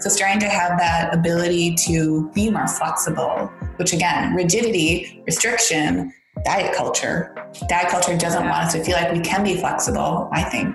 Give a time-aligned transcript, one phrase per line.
[0.00, 6.74] So starting to have that ability to be more flexible, which again, rigidity, restriction, diet
[6.74, 7.34] culture.
[7.68, 10.74] Diet culture doesn't want us to feel like we can be flexible, I think.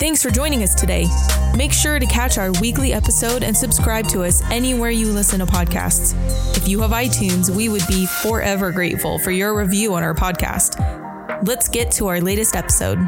[0.00, 1.06] Thanks for joining us today.
[1.58, 5.44] Make sure to catch our weekly episode and subscribe to us anywhere you listen to
[5.44, 6.16] podcasts.
[6.56, 10.78] If you have iTunes, we would be forever grateful for your review on our podcast.
[11.46, 12.98] Let's get to our latest episode.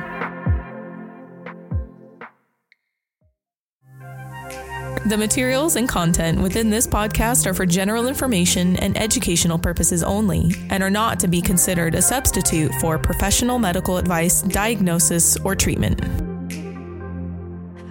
[5.07, 10.53] The materials and content within this podcast are for general information and educational purposes only
[10.69, 16.32] and are not to be considered a substitute for professional medical advice, diagnosis, or treatment.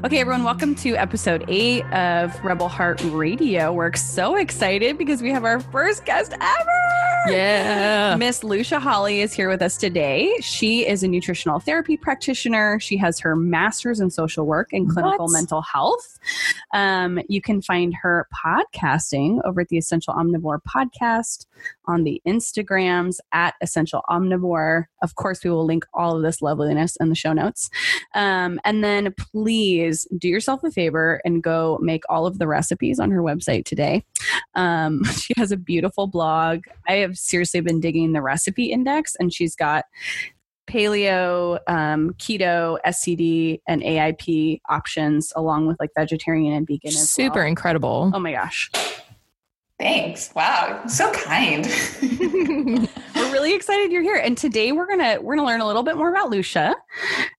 [0.03, 3.71] Okay, everyone, welcome to episode eight of Rebel Heart Radio.
[3.71, 7.31] We're so excited because we have our first guest ever.
[7.31, 8.16] Yeah.
[8.17, 10.33] Miss Lucia Holly is here with us today.
[10.41, 12.80] She is a nutritional therapy practitioner.
[12.80, 15.33] She has her master's in social work and clinical What?
[15.33, 16.17] mental health.
[16.73, 21.45] Um, you can find her podcasting over at the Essential Omnivore podcast
[21.86, 24.86] on the Instagrams at Essential Omnivore.
[25.02, 27.70] Of course, we will link all of this loveliness in the show notes.
[28.16, 33.00] Um, and then please do yourself a favor and go make all of the recipes
[33.00, 34.04] on her website today.
[34.56, 36.66] Um, she has a beautiful blog.
[36.88, 39.86] I have seriously been digging the recipe index, and she's got
[40.67, 46.92] paleo, um, keto, SCD, and AIP options, along with like vegetarian and vegan.
[46.92, 47.48] Super well.
[47.48, 48.12] incredible.
[48.14, 48.72] Oh my gosh.
[49.81, 50.29] Thanks.
[50.35, 50.83] Wow.
[50.85, 51.65] So kind.
[53.15, 55.97] we're really excited you're here and today we're gonna we're gonna learn a little bit
[55.97, 56.75] more about lucia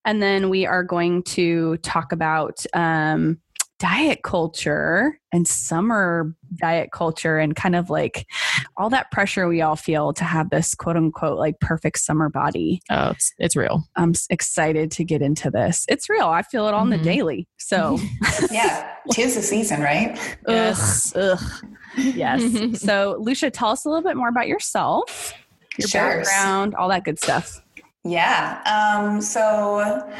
[0.04, 3.38] and then we are going to talk about um,
[3.82, 8.28] diet culture and summer diet culture and kind of like
[8.76, 12.80] all that pressure we all feel to have this quote unquote like perfect summer body
[12.90, 13.82] Oh, it's, it's real.
[13.96, 17.02] i'm excited to get into this it's real i feel it on the Mhm.
[17.02, 17.98] daily so
[18.52, 18.88] yeah.
[19.10, 20.16] Tis the season, right?
[20.46, 21.12] Yes.
[21.16, 21.64] ugh, ugh.
[21.96, 25.34] yes so lucia tell us a little bit more about yourself
[25.76, 26.18] your Sure.
[26.18, 27.60] background all that good stuff
[28.04, 28.60] Yeah.
[28.66, 30.10] Um, so,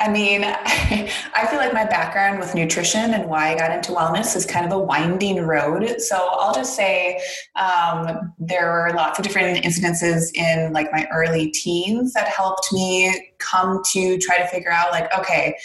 [0.00, 4.34] I mean, I feel like my background with nutrition and why I got into wellness
[4.34, 6.00] is kind of a winding road.
[6.00, 7.20] So I'll just say
[7.54, 13.32] um, there were lots of different incidences in like my early teens that helped me
[13.38, 15.56] come to try to figure out like, okay,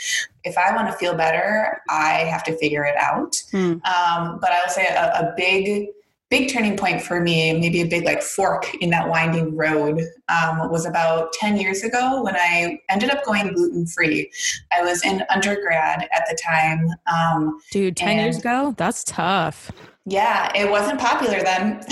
[0.43, 3.41] if I want to feel better, I have to figure it out.
[3.49, 3.77] Hmm.
[3.85, 5.87] Um, but I'll say a, a big
[6.38, 10.69] big turning point for me, maybe a big like fork in that winding road, um,
[10.69, 14.29] was about 10 years ago when I ended up going gluten free.
[14.78, 16.90] I was in undergrad at the time.
[17.07, 18.75] Um, Dude, 10 years ago?
[18.78, 19.72] That's tough.
[20.06, 21.79] yeah, it wasn't popular then.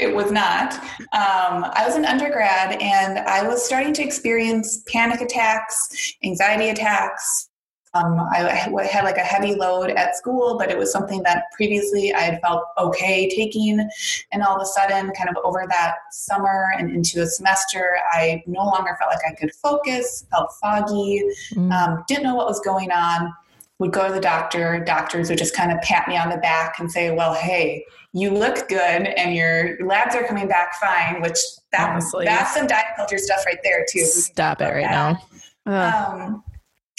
[0.00, 0.74] it was not.
[0.74, 7.47] Um, I was an undergrad and I was starting to experience panic attacks, anxiety attacks.
[7.94, 8.38] Um, I
[8.84, 12.40] had like a heavy load at school, but it was something that previously I had
[12.42, 13.88] felt okay taking.
[14.32, 18.42] And all of a sudden, kind of over that summer and into a semester, I
[18.46, 21.22] no longer felt like I could focus, felt foggy,
[21.54, 21.72] Mm.
[21.72, 23.32] um, didn't know what was going on
[23.78, 26.80] would go to the doctor doctors would just kind of pat me on the back
[26.80, 31.38] and say well hey you look good and your labs are coming back fine which
[31.70, 32.24] that, Honestly.
[32.24, 35.20] that's some diet culture stuff right there too Stop it right that.
[35.66, 36.24] now.
[36.24, 36.44] Um,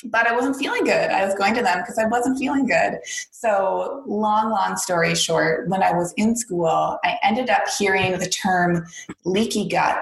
[0.05, 1.11] but I wasn't feeling good.
[1.11, 2.99] I was going to them because I wasn't feeling good.
[3.31, 8.29] So, long, long story short, when I was in school, I ended up hearing the
[8.29, 8.85] term
[9.25, 10.01] leaky gut.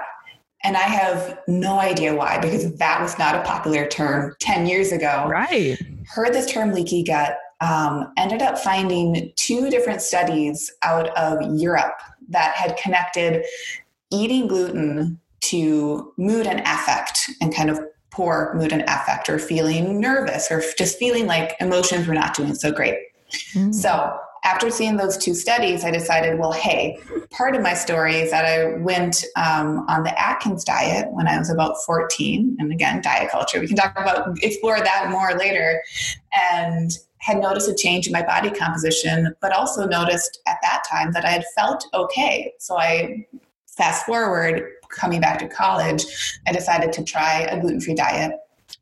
[0.64, 4.90] And I have no idea why, because that was not a popular term 10 years
[4.90, 5.78] ago Right.
[6.08, 12.00] heard this term leaky gut, um, ended up finding two different studies out of Europe
[12.28, 13.44] that had connected
[14.10, 17.80] eating gluten to mood and affect and kind of
[18.18, 22.52] poor mood and affect or feeling nervous or just feeling like emotions were not doing
[22.52, 22.96] so great.
[23.54, 23.72] Mm.
[23.72, 26.98] So after seeing those two studies, I decided, well, hey,
[27.30, 31.38] part of my story is that I went um, on the Atkins diet when I
[31.38, 32.56] was about 14.
[32.58, 33.60] And again, diet culture.
[33.60, 35.80] We can talk about, explore that more later.
[36.32, 41.12] And had noticed a change in my body composition, but also noticed at that time
[41.12, 42.52] that I had felt okay.
[42.58, 43.26] So I
[43.78, 46.04] fast forward, coming back to college,
[46.46, 48.32] I decided to try a gluten free diet.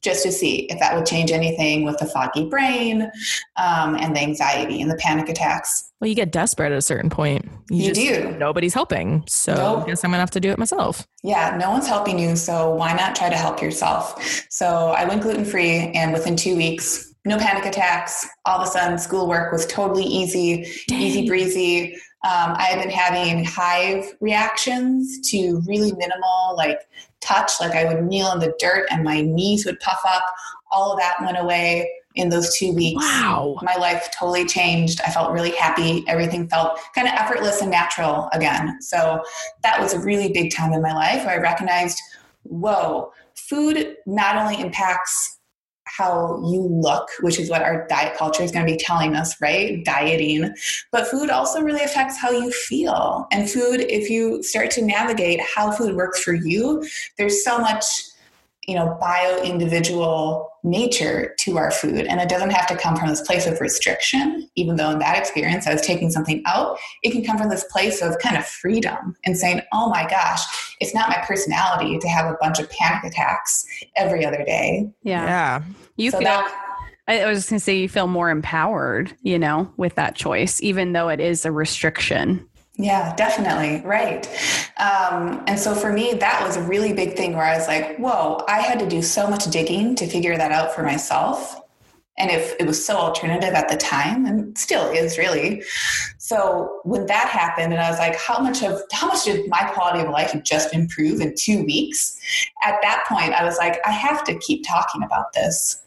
[0.02, 3.10] just to see if that would change anything with the foggy brain
[3.56, 5.90] um, and the anxiety and the panic attacks.
[6.00, 7.44] Well, you get desperate at a certain point.
[7.70, 8.30] You, you just, do.
[8.38, 9.24] Nobody's helping.
[9.26, 9.84] So nope.
[9.84, 11.06] I guess I'm going to have to do it myself.
[11.22, 12.36] Yeah, no one's helping you.
[12.36, 14.46] So why not try to help yourself?
[14.50, 18.28] So I went gluten free, and within two weeks, no panic attacks.
[18.44, 21.00] All of a sudden, schoolwork was totally easy, Dang.
[21.00, 21.96] easy breezy.
[22.26, 26.80] Um, I had been having hive reactions to really minimal, like
[27.20, 27.52] touch.
[27.60, 30.24] Like I would kneel in the dirt and my knees would puff up.
[30.72, 33.04] All of that went away in those two weeks.
[33.04, 33.58] Wow.
[33.62, 35.00] My life totally changed.
[35.06, 36.02] I felt really happy.
[36.08, 38.82] Everything felt kind of effortless and natural again.
[38.82, 39.22] So
[39.62, 42.02] that was a really big time in my life where I recognized
[42.42, 45.35] whoa, food not only impacts
[45.96, 49.40] how you look, which is what our diet culture is going to be telling us,
[49.40, 49.84] right?
[49.84, 50.54] Dieting.
[50.92, 53.26] But food also really affects how you feel.
[53.32, 56.86] And food, if you start to navigate how food works for you,
[57.18, 57.84] there's so much
[58.66, 63.08] you know bio individual nature to our food and it doesn't have to come from
[63.08, 67.12] this place of restriction even though in that experience i was taking something out it
[67.12, 70.40] can come from this place of kind of freedom and saying oh my gosh
[70.80, 73.64] it's not my personality to have a bunch of panic attacks
[73.94, 75.62] every other day yeah yeah
[75.96, 76.66] you so feel that,
[77.08, 80.60] I was just going to say you feel more empowered, you know, with that choice,
[80.62, 82.48] even though it is a restriction.
[82.74, 83.80] Yeah, definitely.
[83.86, 84.26] Right.
[84.76, 87.96] Um, and so for me, that was a really big thing where I was like,
[87.96, 91.60] whoa, I had to do so much digging to figure that out for myself.
[92.18, 95.62] And if it was so alternative at the time and still is really.
[96.18, 99.70] So when that happened and I was like, how much of how much did my
[99.72, 102.18] quality of life just improve in two weeks?
[102.64, 105.82] At that point, I was like, I have to keep talking about this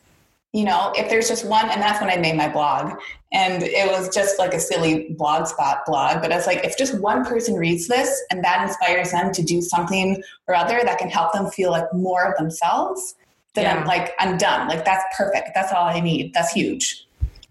[0.53, 2.99] you know, if there's just one, and that's when I made my blog.
[3.31, 6.21] And it was just like a silly blog spot blog.
[6.21, 9.61] But it's like, if just one person reads this and that inspires them to do
[9.61, 13.13] something or other that can help them feel like more of themselves,
[13.53, 13.77] then yeah.
[13.77, 14.67] I'm like, I'm done.
[14.67, 15.49] Like, that's perfect.
[15.53, 16.33] That's all I need.
[16.33, 17.07] That's huge.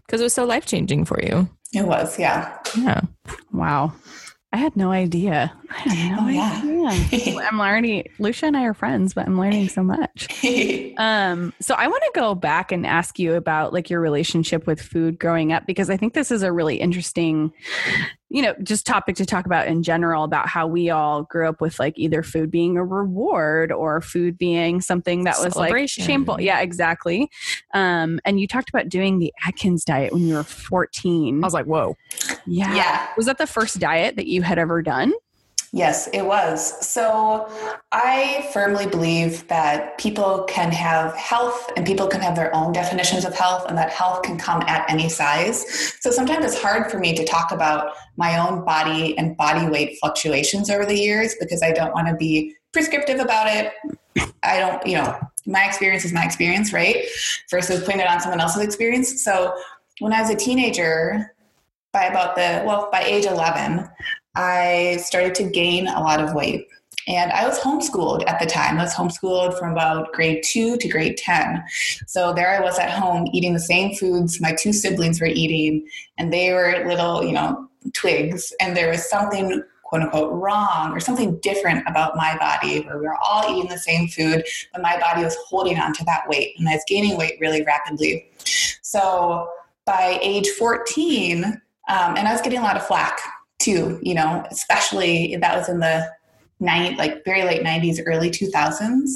[0.07, 1.49] Because it was so life changing for you.
[1.73, 2.59] It was, yeah.
[2.77, 3.03] Yeah.
[3.53, 3.93] Wow.
[4.51, 5.53] I had no idea.
[5.71, 7.39] I had no oh, idea.
[7.41, 8.09] I'm learning.
[8.19, 10.27] Lucia and I are friends, but I'm learning so much.
[10.97, 14.81] um, so I want to go back and ask you about like your relationship with
[14.81, 17.53] food growing up because I think this is a really interesting
[18.31, 21.61] you know, just topic to talk about in general about how we all grew up
[21.61, 26.41] with like either food being a reward or food being something that was like shameful.
[26.41, 27.31] Yeah, exactly.
[27.73, 31.43] Um, and you talked about doing the Atkins diet when you were 14.
[31.43, 31.97] I was like, whoa.
[32.47, 32.75] Yeah.
[32.75, 33.09] yeah.
[33.17, 35.13] Was that the first diet that you had ever done?
[35.79, 36.85] Yes, it was.
[36.85, 37.49] So
[37.93, 43.25] I firmly believe that people can have health and people can have their own definitions
[43.25, 45.95] of health, and that health can come at any size.
[46.01, 49.97] So sometimes it's hard for me to talk about my own body and body weight
[50.01, 53.73] fluctuations over the years because I don't want to be prescriptive about it.
[54.43, 55.17] I don't, you know,
[55.47, 57.07] my experience is my experience, right?
[57.53, 59.23] Versus putting it on someone else's experience.
[59.23, 59.55] So
[60.01, 61.33] when I was a teenager,
[61.93, 63.89] by about the, well, by age 11,
[64.39, 66.69] I started to gain a lot of weight.
[67.09, 68.79] And I was homeschooled at the time.
[68.79, 71.65] I was homeschooled from about grade two to grade 10.
[72.07, 75.89] So there I was at home eating the same foods my two siblings were eating,
[76.19, 78.53] and they were little, you know, twigs.
[78.61, 83.07] And there was something quote unquote wrong or something different about my body where we
[83.07, 86.55] were all eating the same food, but my body was holding on to that weight
[86.59, 88.31] and I was gaining weight really rapidly.
[88.83, 89.49] So
[89.87, 93.19] by age 14, um, and I was getting a lot of flack
[93.59, 96.09] too, you know, especially that was in the
[96.61, 99.09] nine, like very late 90s, early 2000s.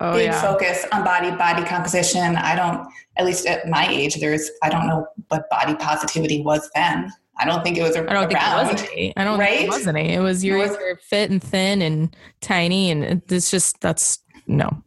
[0.00, 0.40] Oh, Big yeah.
[0.40, 2.36] focus on body, body composition.
[2.36, 6.68] I don't, at least at my age, there's, I don't know what body positivity was
[6.74, 7.12] then.
[7.38, 7.96] I don't think it was.
[7.96, 9.16] I don't around, think it was any.
[9.16, 9.58] I don't right?
[9.58, 10.12] think it was any.
[10.12, 14.18] It was you were fit and thin and tiny, and it's just that's
[14.52, 14.82] no.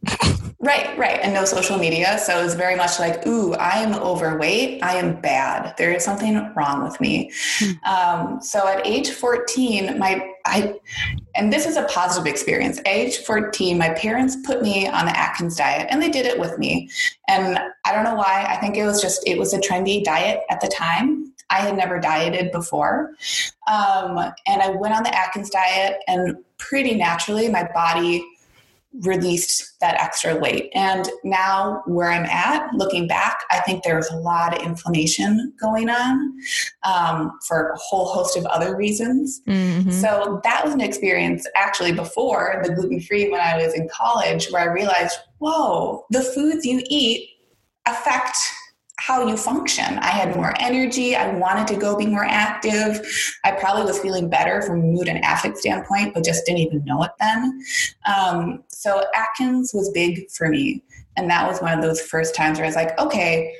[0.60, 1.18] right, right.
[1.22, 2.18] And no social media.
[2.18, 4.82] So it's very much like, ooh, I am overweight.
[4.82, 5.74] I am bad.
[5.76, 7.32] There is something wrong with me.
[7.58, 7.72] Hmm.
[7.84, 10.74] Um, so at age 14, my I
[11.34, 12.80] and this is a positive experience.
[12.86, 16.58] age 14, my parents put me on the Atkins diet and they did it with
[16.58, 16.88] me.
[17.28, 18.46] And I don't know why.
[18.48, 21.32] I think it was just it was a trendy diet at the time.
[21.50, 23.12] I had never dieted before.
[23.68, 28.24] Um, and I went on the Atkins diet and pretty naturally my body
[29.00, 30.70] released that extra weight.
[30.74, 35.52] And now, where I'm at, looking back, I think there was a lot of inflammation
[35.60, 36.34] going on
[36.84, 39.42] um, for a whole host of other reasons.
[39.46, 39.90] Mm-hmm.
[39.90, 44.48] So, that was an experience actually before the gluten free when I was in college,
[44.50, 47.28] where I realized, whoa, the foods you eat
[47.86, 48.36] affect
[48.98, 49.98] how you function.
[49.98, 51.14] I had more energy.
[51.14, 53.06] I wanted to go be more active.
[53.44, 56.84] I probably was feeling better from a mood and affect standpoint, but just didn't even
[56.84, 57.62] know it then.
[58.06, 60.82] Um, so Atkins was big for me.
[61.16, 63.54] And that was one of those first times where I was like, okay.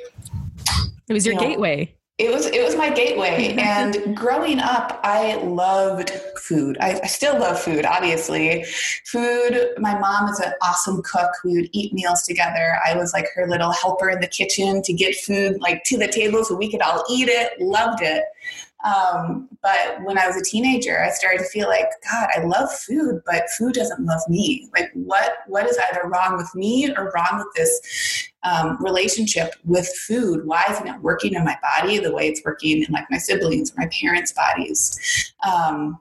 [1.09, 3.55] It was your you know, gateway it was it was my gateway.
[3.59, 6.79] And growing up i loved food.
[6.81, 8.65] I, I, still love food obviously.
[9.05, 11.31] Food my mom is an awesome cook.
[11.45, 12.79] We would eat meals together.
[12.87, 16.09] I was like her little helper in the kitchen to get food like to the
[16.09, 17.61] table so we could all eat it.
[17.61, 18.25] Loved it.
[18.85, 22.71] Um, but when I was a teenager, I started to feel like, God, I love
[22.73, 24.69] food, but food doesn't love me.
[24.73, 29.89] Like, what what is either wrong with me or wrong with this um, relationship with
[30.07, 30.47] food?
[30.47, 33.73] Why isn't it working in my body the way it's working in like my siblings
[33.73, 35.33] or my parents' bodies?
[35.47, 35.99] Um,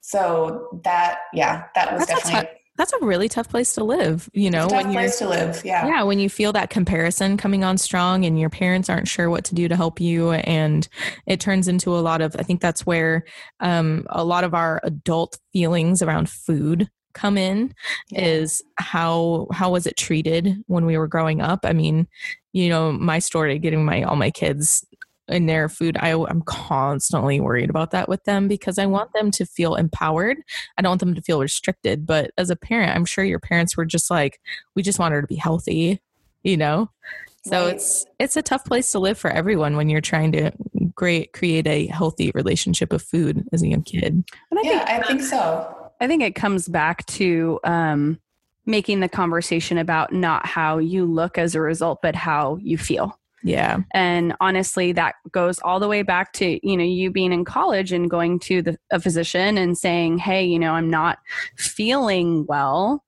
[0.00, 4.50] so that, yeah, that was That's definitely that's a really tough place to live you
[4.50, 7.78] know when you place to live yeah yeah when you feel that comparison coming on
[7.78, 10.88] strong and your parents aren't sure what to do to help you and
[11.26, 13.24] it turns into a lot of i think that's where
[13.60, 17.74] um, a lot of our adult feelings around food come in
[18.10, 18.24] yeah.
[18.24, 21.60] is how how was it treated when we were growing up?
[21.64, 22.06] I mean
[22.52, 24.84] you know my story getting my all my kids
[25.26, 29.30] in their food I, i'm constantly worried about that with them because i want them
[29.30, 30.36] to feel empowered.
[30.76, 33.74] I don't want them to feel restricted but as a parent i'm sure your parents
[33.74, 34.38] were just like
[34.74, 36.02] we just want her to be healthy
[36.44, 36.90] you know?
[37.46, 37.74] So right.
[37.74, 40.52] it's it's a tough place to live for everyone when you're trying to
[40.94, 44.24] create create a healthy relationship with food as a young kid.
[44.50, 48.18] And I yeah think, i think so i think it comes back to um,
[48.66, 53.18] making the conversation about not how you look as a result but how you feel
[53.46, 53.80] yeah.
[53.90, 57.92] And honestly, that goes all the way back to, you know, you being in college
[57.92, 61.18] and going to the, a physician and saying, hey, you know, I'm not
[61.56, 63.04] feeling well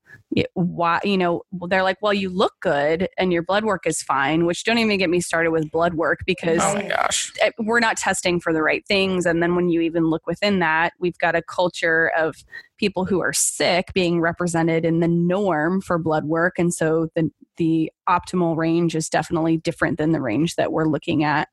[0.55, 4.45] why you know they're like well you look good and your blood work is fine
[4.45, 7.33] which don't even get me started with blood work because oh my gosh.
[7.41, 9.25] Eh, we're not testing for the right things.
[9.25, 12.37] And then when you even look within that we've got a culture of
[12.77, 16.59] people who are sick being represented in the norm for blood work.
[16.59, 21.25] And so the the optimal range is definitely different than the range that we're looking
[21.25, 21.49] at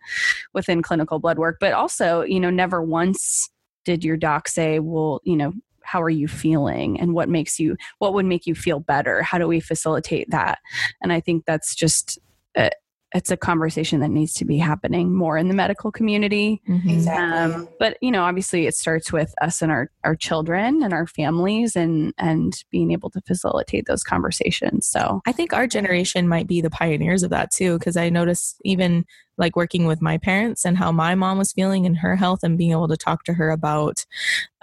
[0.54, 1.58] within clinical blood work.
[1.60, 3.50] But also you know never once
[3.86, 5.54] did your doc say well you know
[5.86, 9.38] how are you feeling and what makes you what would make you feel better how
[9.38, 10.60] do we facilitate that
[11.02, 12.20] and i think that's just
[12.56, 12.70] a,
[13.14, 16.62] it's a conversation that needs to be happening more in the medical community.
[16.68, 16.90] Mm-hmm.
[16.90, 17.56] Exactly.
[17.56, 21.06] Um, but you know, obviously, it starts with us and our our children and our
[21.06, 24.88] families, and and being able to facilitate those conversations.
[24.88, 28.56] So I think our generation might be the pioneers of that too, because I notice
[28.64, 29.06] even
[29.38, 32.58] like working with my parents and how my mom was feeling and her health, and
[32.58, 34.06] being able to talk to her about,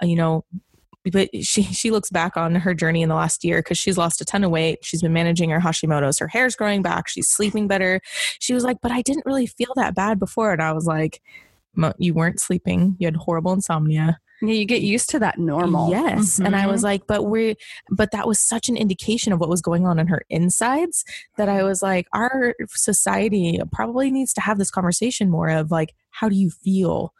[0.03, 0.43] uh, you know
[1.11, 4.21] but she she looks back on her journey in the last year because she's lost
[4.21, 4.79] a ton of weight.
[4.83, 6.19] She's been managing her Hashimoto's.
[6.19, 7.07] Her hair's growing back.
[7.07, 8.01] She's sleeping better.
[8.39, 10.51] She was like, but I didn't really feel that bad before.
[10.51, 11.21] And I was like,
[11.97, 12.97] you weren't sleeping.
[12.99, 14.19] You had horrible insomnia.
[14.43, 15.91] Yeah, you get used to that normal.
[15.91, 16.35] Yes.
[16.35, 16.47] Mm-hmm.
[16.47, 16.85] And I was mm-hmm.
[16.85, 17.53] like, but we're,
[17.91, 21.05] but that was such an indication of what was going on in her insides
[21.37, 25.93] that I was like, our society probably needs to have this conversation more of like,
[26.11, 27.13] how do you feel?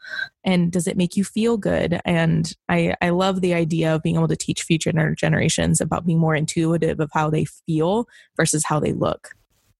[0.44, 2.00] And does it make you feel good?
[2.04, 6.18] And I, I love the idea of being able to teach future generations about being
[6.18, 8.06] more intuitive of how they feel
[8.36, 9.30] versus how they look.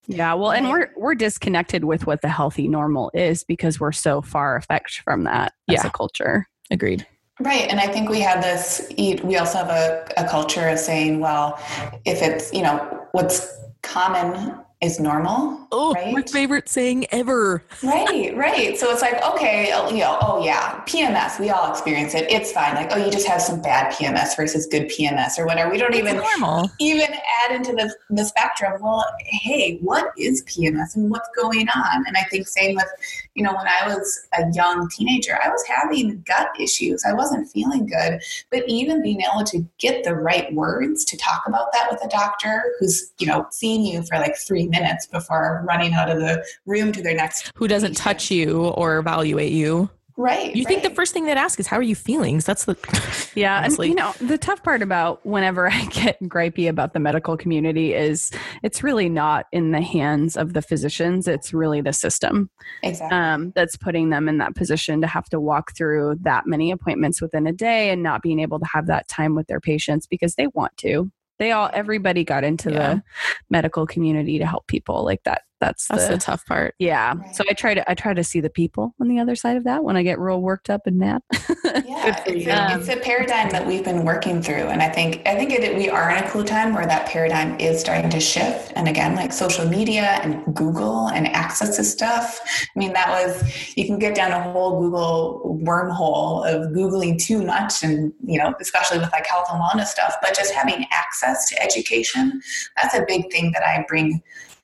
[0.09, 4.21] Yeah, well, and we're we're disconnected with what the healthy normal is because we're so
[4.21, 5.87] far effect from that as yeah.
[5.87, 6.49] a culture.
[6.73, 7.07] Agreed.
[7.40, 7.69] Right.
[7.69, 11.59] And I think we have this, we also have a, a culture of saying, well,
[12.04, 15.62] if it's, you know, what's common is normal.
[15.75, 16.12] Oh, right?
[16.12, 17.62] my favorite saying ever.
[17.83, 18.76] right, right.
[18.76, 22.31] So it's like, okay, oh, you know, oh yeah, PMS, we all experience it.
[22.31, 22.75] It's fine.
[22.75, 25.71] Like, oh, you just have some bad PMS versus good PMS or whatever.
[25.71, 26.71] We don't it's even normal.
[26.79, 27.09] even
[27.45, 28.83] add into the, the spectrum.
[28.83, 32.05] Well, hey, what is PMS and what's going on?
[32.07, 32.88] And I think same with,
[33.35, 37.02] you know, when I was a young teenager, I was having gut issues.
[37.07, 38.21] I wasn't feeling good.
[38.50, 42.09] But even being able to get the right words to talk about that with a
[42.09, 46.45] doctor who's, you know, seen you for like three minutes before running out of the
[46.66, 47.50] room to their next.
[47.57, 48.04] Who doesn't patient.
[48.04, 49.90] touch you or evaluate you.
[50.16, 50.54] Right.
[50.54, 50.69] You right.
[50.69, 52.38] think the first thing they'd ask is, How are you feeling?
[52.38, 52.76] That's the.
[53.35, 53.61] Yeah.
[53.61, 53.88] Honestly.
[53.88, 57.95] And, you know, the tough part about whenever I get gripey about the medical community
[57.95, 58.31] is
[58.62, 61.26] it's really not in the hands of the physicians.
[61.26, 62.50] It's really the system
[62.83, 63.16] exactly.
[63.16, 67.23] um, that's putting them in that position to have to walk through that many appointments
[67.23, 70.35] within a day and not being able to have that time with their patients because
[70.35, 72.95] they want to they all everybody got into yeah.
[72.95, 73.02] the
[73.50, 76.75] medical community to help people like that that's That's the, the tough part.
[76.78, 77.14] yeah.
[77.14, 77.37] Right.
[77.37, 79.64] So I try to I try to see the people on the other side of
[79.64, 81.23] that when I get real worked up and mad.
[81.85, 85.37] Yeah, it's a, it's a paradigm that we've been working through, and I think I
[85.37, 88.73] think it, we are in a cool time where that paradigm is starting to shift.
[88.76, 92.40] And again, like social media and Google and access to stuff.
[92.45, 97.42] I mean, that was you can get down a whole Google wormhole of googling too
[97.42, 100.16] much, and you know, especially with like health and wellness stuff.
[100.21, 102.40] But just having access to education,
[102.76, 104.23] that's a big thing that I bring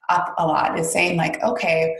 [0.08, 0.78] up a lot.
[0.78, 1.96] Is saying like, okay,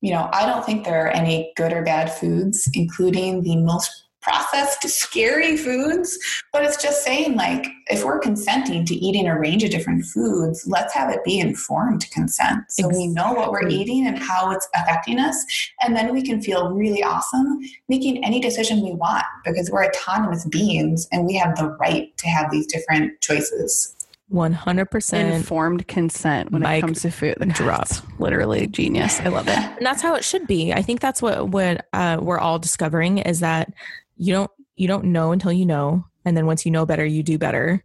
[0.00, 4.04] you know, I don't think there are any good or bad foods, including the most
[4.20, 6.18] processed, scary foods.
[6.52, 10.64] But it's just saying, like, if we're consenting to eating a range of different foods,
[10.66, 12.64] let's have it be informed consent.
[12.68, 15.36] So we know what we're eating and how it's affecting us.
[15.80, 20.44] And then we can feel really awesome making any decision we want because we're autonomous
[20.44, 23.94] beings and we have the right to have these different choices.
[24.32, 25.32] 100%.
[25.32, 27.36] Informed consent when it comes to food.
[27.54, 27.88] drop.
[28.18, 29.20] Literally genius.
[29.20, 29.56] I love it.
[29.56, 30.72] and that's how it should be.
[30.72, 33.72] I think that's what what uh, we're all discovering is that
[34.16, 37.22] you don't you don't know until you know, and then once you know better, you
[37.22, 37.84] do better.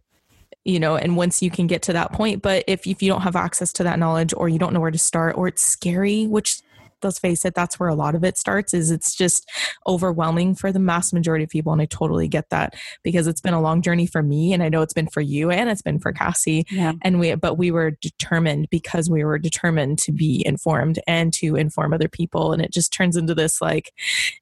[0.66, 3.22] You know, and once you can get to that point, but if if you don't
[3.22, 6.26] have access to that knowledge, or you don't know where to start, or it's scary,
[6.26, 6.62] which
[7.02, 8.72] let's face it, that's where a lot of it starts.
[8.74, 9.50] Is it's just
[9.86, 13.54] overwhelming for the mass majority of people, and I totally get that because it's been
[13.54, 15.98] a long journey for me, and I know it's been for you, and it's been
[15.98, 16.92] for Cassie Yeah.
[17.02, 21.56] and we but we were determined because we were determined to be informed and to
[21.56, 23.92] inform other people and it just turns into this like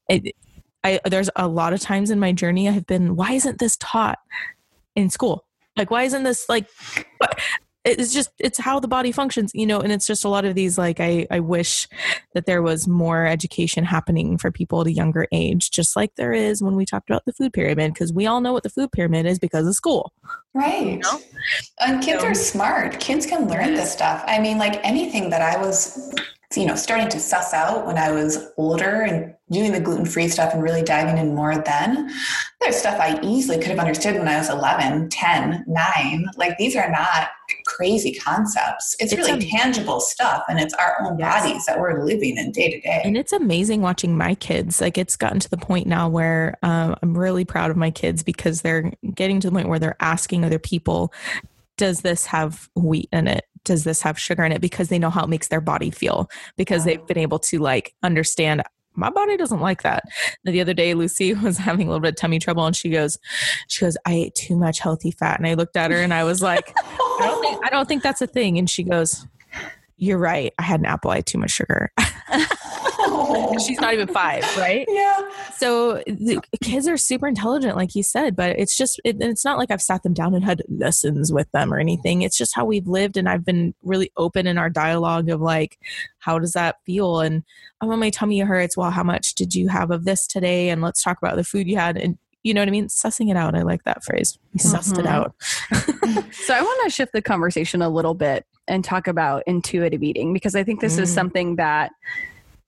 [0.08, 0.34] it
[0.84, 3.76] I there's a lot of times in my journey I have been why isn't this
[3.78, 4.18] taught
[4.96, 5.44] in school
[5.76, 6.66] like why isn't this like
[7.84, 10.54] it's just it's how the body functions you know and it's just a lot of
[10.54, 11.88] these like I I wish
[12.34, 16.32] that there was more education happening for people at a younger age just like there
[16.32, 18.92] is when we talked about the food pyramid because we all know what the food
[18.92, 20.12] pyramid is because of school
[20.54, 21.00] Right.
[21.00, 21.18] know?
[21.80, 23.00] And kids So- are smart.
[23.00, 24.22] Kids can learn this stuff.
[24.26, 26.12] I mean, like anything that I was,
[26.54, 30.28] you know, starting to suss out when I was older and doing the gluten free
[30.28, 32.10] stuff and really diving in more then,
[32.60, 36.26] there's stuff I easily could have understood when I was 11, 10, 9.
[36.36, 37.28] Like these are not
[37.76, 38.94] crazy concepts.
[39.00, 41.42] It's, It's really a- tangible stuff and it's our own Yes.
[41.44, 43.00] bodies that we're living in day to day.
[43.04, 44.80] And it's amazing watching my kids.
[44.80, 48.22] Like it's gotten to the point now where um, I'm really proud of my kids
[48.22, 51.12] because they're getting to the point where they're asking other people,
[51.76, 53.44] does this have wheat in it?
[53.64, 54.60] Does this have sugar in it?
[54.60, 57.94] Because they know how it makes their body feel because they've been able to like
[58.02, 58.62] understand
[58.94, 60.02] my body doesn't like that.
[60.44, 63.18] The other day, Lucy was having a little bit of tummy trouble and she goes,
[63.68, 65.38] she goes, I ate too much healthy fat.
[65.38, 66.74] And I looked at her and I was like,
[67.22, 68.58] I don't think, I don't think that's a thing.
[68.58, 69.26] And she goes,
[70.02, 70.52] you're right.
[70.58, 71.12] I had an apple.
[71.12, 71.92] I had too much sugar.
[73.64, 74.84] She's not even five, right?
[74.88, 75.28] yeah.
[75.56, 79.58] So the kids are super intelligent, like you said, but it's just, it, it's not
[79.58, 82.22] like I've sat them down and had lessons with them or anything.
[82.22, 83.16] It's just how we've lived.
[83.16, 85.78] And I've been really open in our dialogue of like,
[86.18, 87.20] how does that feel?
[87.20, 87.44] And
[87.80, 88.76] oh, my tummy hurts.
[88.76, 90.70] Well, how much did you have of this today?
[90.70, 91.96] And let's talk about the food you had.
[91.96, 92.88] And you know what I mean?
[92.88, 93.54] Sussing it out.
[93.54, 94.38] I like that phrase.
[94.52, 95.10] We sussed it Mhm.
[95.10, 95.34] out.
[96.32, 100.32] So I want to shift the conversation a little bit and talk about intuitive eating
[100.32, 101.14] because I think this is Mm.
[101.14, 101.92] something that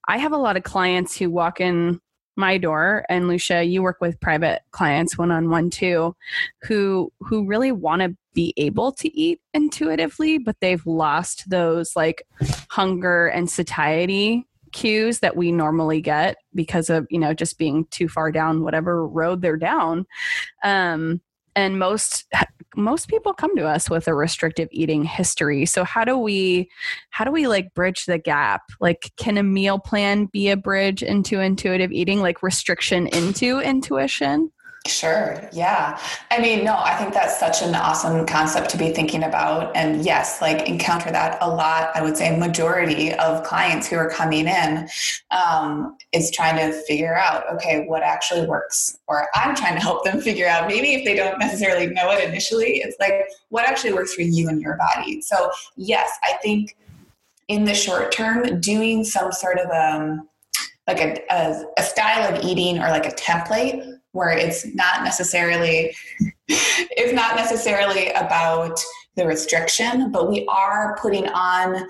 [0.07, 2.01] I have a lot of clients who walk in
[2.37, 6.15] my door and Lucia you work with private clients one on one too
[6.63, 12.25] who who really want to be able to eat intuitively but they've lost those like
[12.71, 18.09] hunger and satiety cues that we normally get because of you know just being too
[18.09, 20.05] far down whatever road they're down.
[20.63, 21.21] Um
[21.57, 22.27] and most
[22.77, 25.65] most people come to us with a restrictive eating history.
[25.65, 26.69] So how do we
[27.11, 28.63] how do we like bridge the gap?
[28.81, 32.21] Like can a meal plan be a bridge into intuitive eating?
[32.21, 34.51] Like restriction into intuition
[34.87, 35.41] Sure.
[35.51, 35.99] Yeah.
[36.31, 39.75] I mean, no, I think that's such an awesome concept to be thinking about.
[39.75, 41.91] And yes, like encounter that a lot.
[41.95, 44.87] I would say majority of clients who are coming in
[45.31, 48.99] um, is trying to figure out, okay, what actually works.
[49.09, 52.23] Or I'm trying to help them figure out, maybe if they don't necessarily know it
[52.29, 55.23] initially, it's like what actually works for you and your body.
[55.23, 56.77] So yes, I think
[57.49, 60.29] in the short term, doing some sort of um,
[60.87, 65.95] like a, a, a style of eating or like a template where it's not necessarily
[66.49, 68.81] it's not necessarily about
[69.17, 71.87] the restriction but we are putting on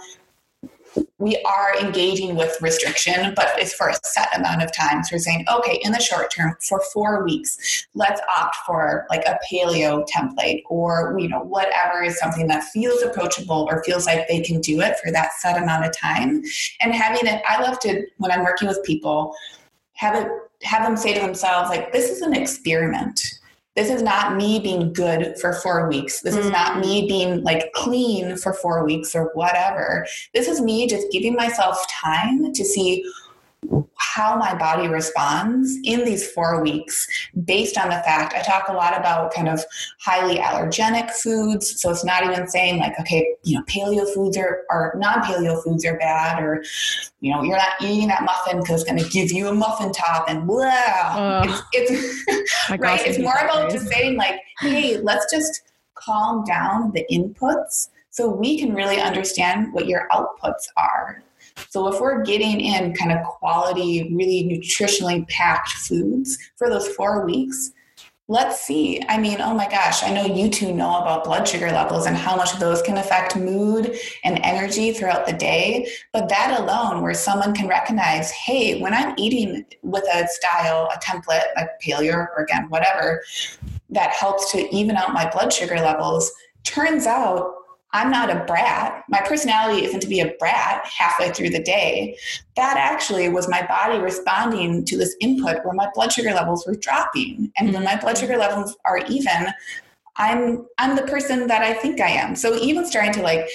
[1.18, 5.02] we are engaging with restriction but it's for a set amount of time.
[5.02, 9.24] So we're saying okay in the short term for four weeks let's opt for like
[9.26, 14.28] a paleo template or you know whatever is something that feels approachable or feels like
[14.28, 16.42] they can do it for that set amount of time.
[16.80, 19.34] And having it i love to when i'm working with people
[19.94, 20.28] have it
[20.64, 23.20] have them say to themselves like this is an experiment
[23.76, 26.20] this is not me being good for four weeks.
[26.20, 27.08] This is not me mm.
[27.08, 30.06] being like clean for four weeks or whatever.
[30.32, 33.04] This is me just giving myself time to see
[34.14, 37.06] how my body responds in these four weeks
[37.44, 39.64] based on the fact I talk a lot about kind of
[40.00, 41.80] highly allergenic foods.
[41.80, 45.62] So it's not even saying like, okay, you know, paleo foods are, or non paleo
[45.64, 46.62] foods are bad, or,
[47.20, 49.92] you know, you're not eating that muffin because it's going to give you a muffin
[49.92, 50.64] top and blah.
[50.64, 53.04] Uh, it's, it's right.
[53.04, 55.62] It's more about just saying like, hey, let's just
[55.94, 61.24] calm down the inputs so we can really understand what your outputs are
[61.68, 67.24] so if we're getting in kind of quality, really nutritionally packed foods for those four
[67.24, 67.72] weeks,
[68.28, 69.02] let's see.
[69.08, 72.16] I mean, oh my gosh, I know you two know about blood sugar levels and
[72.16, 75.88] how much those can affect mood and energy throughout the day.
[76.12, 80.98] But that alone, where someone can recognize, hey, when I'm eating with a style, a
[80.98, 83.22] template, like paleo or again, whatever,
[83.90, 86.32] that helps to even out my blood sugar levels,
[86.64, 87.52] turns out
[87.94, 89.04] I'm not a brat.
[89.08, 92.18] My personality isn't to be a brat halfway through the day.
[92.56, 96.74] That actually was my body responding to this input where my blood sugar levels were
[96.74, 97.52] dropping.
[97.56, 99.46] And when my blood sugar levels are even,
[100.16, 102.34] I'm I'm the person that I think I am.
[102.34, 103.48] So even starting to like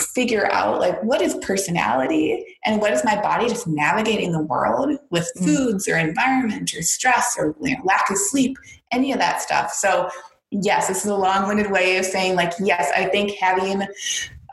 [0.00, 4.98] figure out like what is personality and what is my body just navigating the world
[5.10, 5.44] with mm.
[5.44, 8.56] foods or environment or stress or you know, lack of sleep,
[8.90, 9.72] any of that stuff.
[9.72, 10.10] So
[10.52, 13.82] yes, this is a long winded way of saying, like, yes, I think having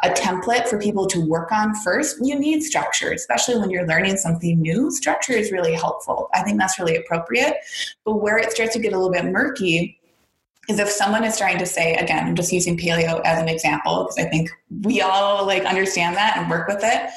[0.01, 4.15] a template for people to work on first, you need structure, especially when you're learning
[4.15, 4.89] something new.
[4.91, 6.29] Structure is really helpful.
[6.33, 7.55] I think that's really appropriate.
[8.05, 9.99] But where it starts to get a little bit murky
[10.69, 14.03] is if someone is trying to say, again, I'm just using paleo as an example
[14.03, 14.49] because I think
[14.83, 17.09] we all like understand that and work with it,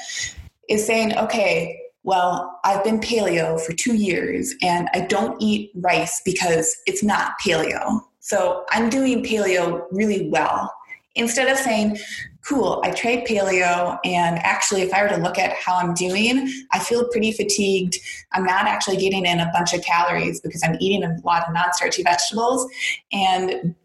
[0.67, 6.21] is saying, okay, well, I've been paleo for two years and I don't eat rice
[6.25, 8.01] because it's not paleo.
[8.23, 10.73] So I'm doing paleo really well.
[11.15, 11.97] Instead of saying,
[12.47, 16.49] cool, I tried paleo, and actually, if I were to look at how I'm doing,
[16.71, 17.97] I feel pretty fatigued.
[18.31, 21.53] I'm not actually getting in a bunch of calories because I'm eating a lot of
[21.53, 22.65] non starchy vegetables.
[23.11, 23.75] And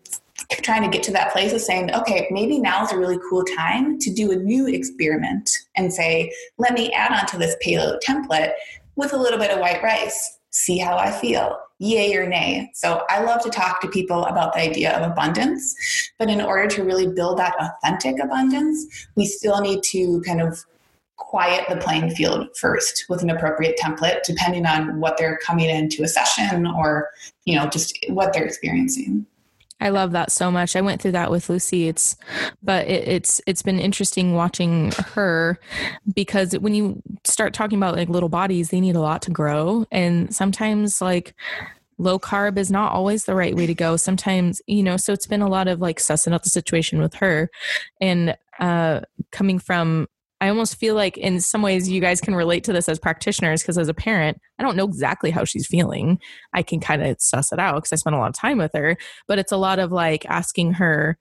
[0.63, 3.43] trying to get to that place of saying, okay, maybe now is a really cool
[3.57, 7.99] time to do a new experiment and say, let me add on to this paleo
[8.07, 8.53] template
[8.95, 12.71] with a little bit of white rice, see how I feel yay or nay.
[12.75, 15.75] So I love to talk to people about the idea of abundance,
[16.19, 20.65] but in order to really build that authentic abundance, we still need to kind of
[21.17, 26.05] quiet the playing field first with an appropriate template depending on what they're coming into
[26.05, 27.11] a session or
[27.45, 29.27] you know just what they're experiencing
[29.81, 30.75] I love that so much.
[30.75, 31.87] I went through that with Lucy.
[31.87, 32.17] It's,
[32.63, 35.59] but it, it's it's been interesting watching her
[36.13, 39.87] because when you start talking about like little bodies, they need a lot to grow,
[39.91, 41.35] and sometimes like
[41.99, 43.97] low carb is not always the right way to go.
[43.97, 47.15] Sometimes you know, so it's been a lot of like sussing out the situation with
[47.15, 47.51] her,
[48.01, 49.01] and uh,
[49.31, 50.09] coming from
[50.41, 53.63] I almost feel like in some ways you guys can relate to this as practitioners
[53.63, 56.21] because as a parent, I don't know exactly how she's feeling.
[56.53, 58.73] I can kind of suss it out because I spent a lot of time with
[58.75, 61.19] her, but it's a lot of like asking her,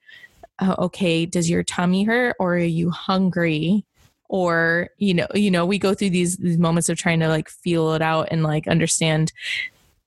[0.60, 3.84] oh, okay, does your tummy hurt or are you hungry?
[4.28, 7.48] Or, you know, you know, we go through these these moments of trying to like
[7.48, 9.32] feel it out and like understand,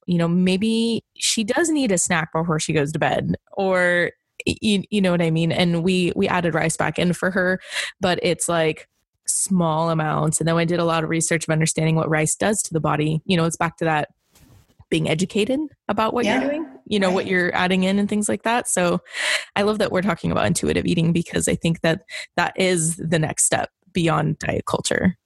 [0.06, 4.12] you know, maybe she does need a snack before she goes to bed or
[4.46, 5.52] you, you know what I mean?
[5.52, 7.60] And we we added rice back in for her,
[8.00, 8.88] but it's like
[9.28, 10.40] small amounts.
[10.40, 12.80] And then I did a lot of research of understanding what rice does to the
[12.80, 13.22] body.
[13.26, 14.10] You know, it's back to that
[14.90, 16.42] being educated about what yeah.
[16.42, 17.16] you're doing, you know, right.
[17.16, 18.68] what you're adding in and things like that.
[18.68, 19.00] So
[19.56, 22.02] I love that we're talking about intuitive eating because I think that
[22.36, 25.18] that is the next step beyond diet culture.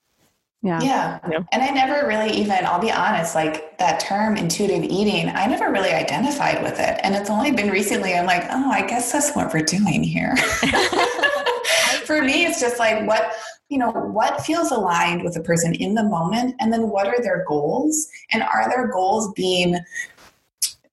[0.62, 0.80] Yeah.
[0.82, 1.20] Yeah.
[1.24, 1.46] You know?
[1.52, 5.70] And I never really even, I'll be honest, like that term intuitive eating, I never
[5.70, 6.98] really identified with it.
[7.02, 10.34] And it's only been recently I'm like, oh, I guess that's what we're doing here.
[12.04, 13.32] For me, it's just like what
[13.68, 17.20] you know what feels aligned with a person in the moment and then what are
[17.20, 19.76] their goals and are their goals being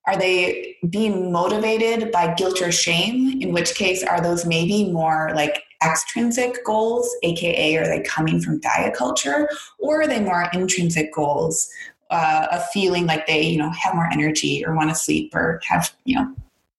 [0.05, 5.31] are they being motivated by guilt or shame in which case are those maybe more
[5.35, 11.13] like extrinsic goals aka are they coming from diet culture or are they more intrinsic
[11.13, 11.69] goals
[12.09, 15.59] uh, of feeling like they you know have more energy or want to sleep or
[15.67, 16.33] have you know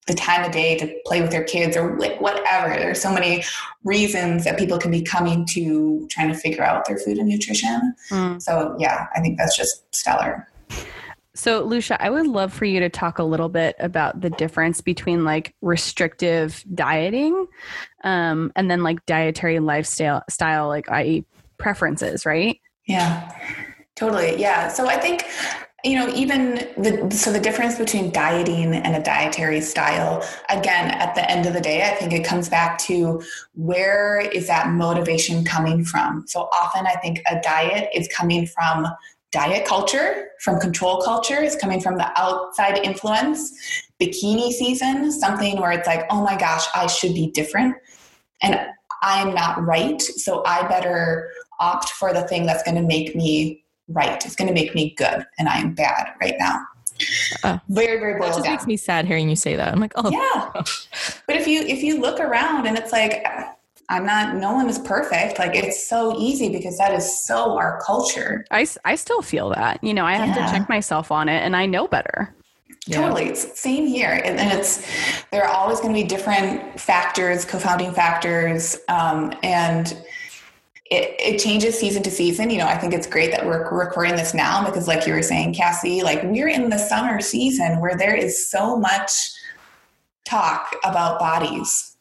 [0.07, 2.69] the time of day to play with their kids or like whatever.
[2.69, 3.43] There's so many
[3.83, 7.95] reasons that people can be coming to trying to figure out their food and nutrition.
[8.11, 8.41] Mm.
[8.41, 10.47] So yeah, I think that's just stellar.
[11.35, 14.79] So, Lucia, I would love for you to talk a little bit about the difference
[14.79, 17.47] between like restrictive dieting
[18.03, 21.25] um, and then like dietary lifestyle, style, like i.e.,
[21.57, 22.59] preferences, right?
[22.87, 23.31] Yeah,
[23.95, 24.39] totally.
[24.39, 24.69] Yeah.
[24.69, 25.25] So, I think
[25.85, 31.13] you know, even the so the difference between dieting and a dietary style, again, at
[31.13, 33.21] the end of the day, I think it comes back to
[33.53, 36.25] where is that motivation coming from?
[36.25, 38.87] So often I think a diet is coming from
[39.35, 43.51] diet culture, from control culture, is coming from the outside influence,
[44.01, 47.75] bikini season, something where it's like, oh my gosh, I should be different.
[48.41, 48.57] And
[49.01, 50.01] I'm not right.
[50.01, 54.25] So I better opt for the thing that's going to make me right.
[54.25, 56.65] It's going to make me good, and I am bad right now.
[57.43, 58.53] Uh, very very boiled that just down.
[58.53, 59.73] makes me sad hearing you say that.
[59.73, 60.49] I'm like, oh yeah.
[61.27, 63.21] but if you if you look around and it's like
[63.89, 65.37] I'm not, no one is perfect.
[65.37, 68.45] Like it's so easy because that is so our culture.
[68.49, 70.45] I, I still feel that, you know, I have yeah.
[70.45, 72.33] to check myself on it and I know better.
[72.87, 73.01] Yeah.
[73.01, 73.25] Totally.
[73.29, 74.21] It's same here.
[74.23, 74.87] And, and, it's,
[75.31, 78.77] there are always going to be different factors, co-founding factors.
[78.89, 79.87] Um, and
[80.91, 82.51] it, it changes season to season.
[82.51, 85.23] You know, I think it's great that we're recording this now because like you were
[85.23, 89.11] saying, Cassie, like we're in the summer season where there is so much
[90.25, 91.94] talk about bodies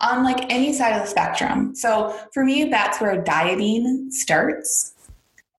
[0.00, 1.74] on like any side of the spectrum.
[1.74, 4.94] So for me, that's where dieting starts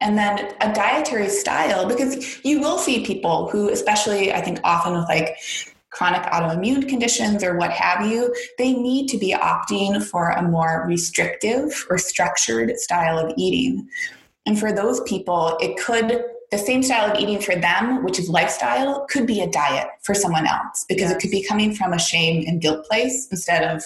[0.01, 4.93] and then a dietary style because you will see people who especially i think often
[4.93, 5.37] with like
[5.89, 10.85] chronic autoimmune conditions or what have you they need to be opting for a more
[10.87, 13.87] restrictive or structured style of eating
[14.45, 18.29] and for those people it could the same style of eating for them which is
[18.29, 21.99] lifestyle could be a diet for someone else because it could be coming from a
[21.99, 23.83] shame and guilt place instead of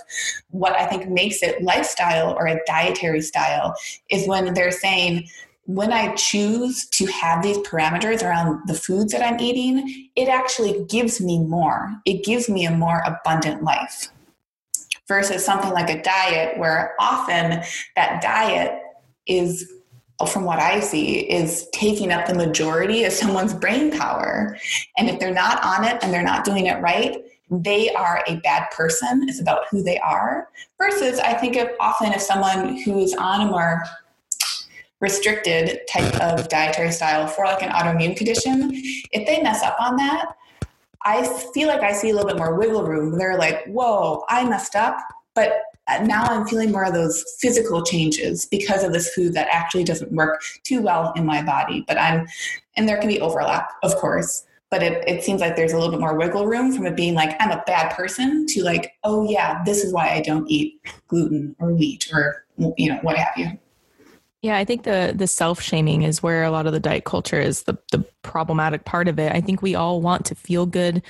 [0.50, 3.76] what i think makes it lifestyle or a dietary style
[4.10, 5.28] is when they're saying
[5.66, 10.86] when I choose to have these parameters around the foods that I'm eating, it actually
[10.86, 11.96] gives me more.
[12.06, 14.10] It gives me a more abundant life
[15.08, 17.62] versus something like a diet where often
[17.96, 18.80] that diet
[19.28, 19.72] is
[20.26, 24.58] from what I see, is taking up the majority of someone's brain power.
[24.98, 28.38] And if they're not on it and they're not doing it right, they are a
[28.38, 29.28] bad person.
[29.28, 30.48] It's about who they are.
[30.78, 33.84] Versus, I think of often if someone who's on a more
[35.02, 38.72] restricted type of dietary style for like an autoimmune condition,
[39.12, 40.36] if they mess up on that,
[41.04, 43.18] I feel like I see a little bit more wiggle room.
[43.18, 44.98] They're like, whoa, I messed up,
[45.34, 49.48] but Uh, now I'm feeling more of those physical changes because of this food that
[49.52, 51.84] actually doesn't work too well in my body.
[51.88, 52.28] But I'm,
[52.78, 55.92] and there can be overlap, of course, but it, it seems like there's a little
[55.92, 59.30] bit more wiggle room from it being like, I'm a bad person to like, oh
[59.30, 62.46] yeah, this is why I don't eat gluten or wheat or,
[62.78, 63.60] you know, what have you.
[64.42, 67.40] Yeah, I think the the self shaming is where a lot of the diet culture
[67.40, 69.32] is the the problematic part of it.
[69.32, 71.04] I think we all want to feel good,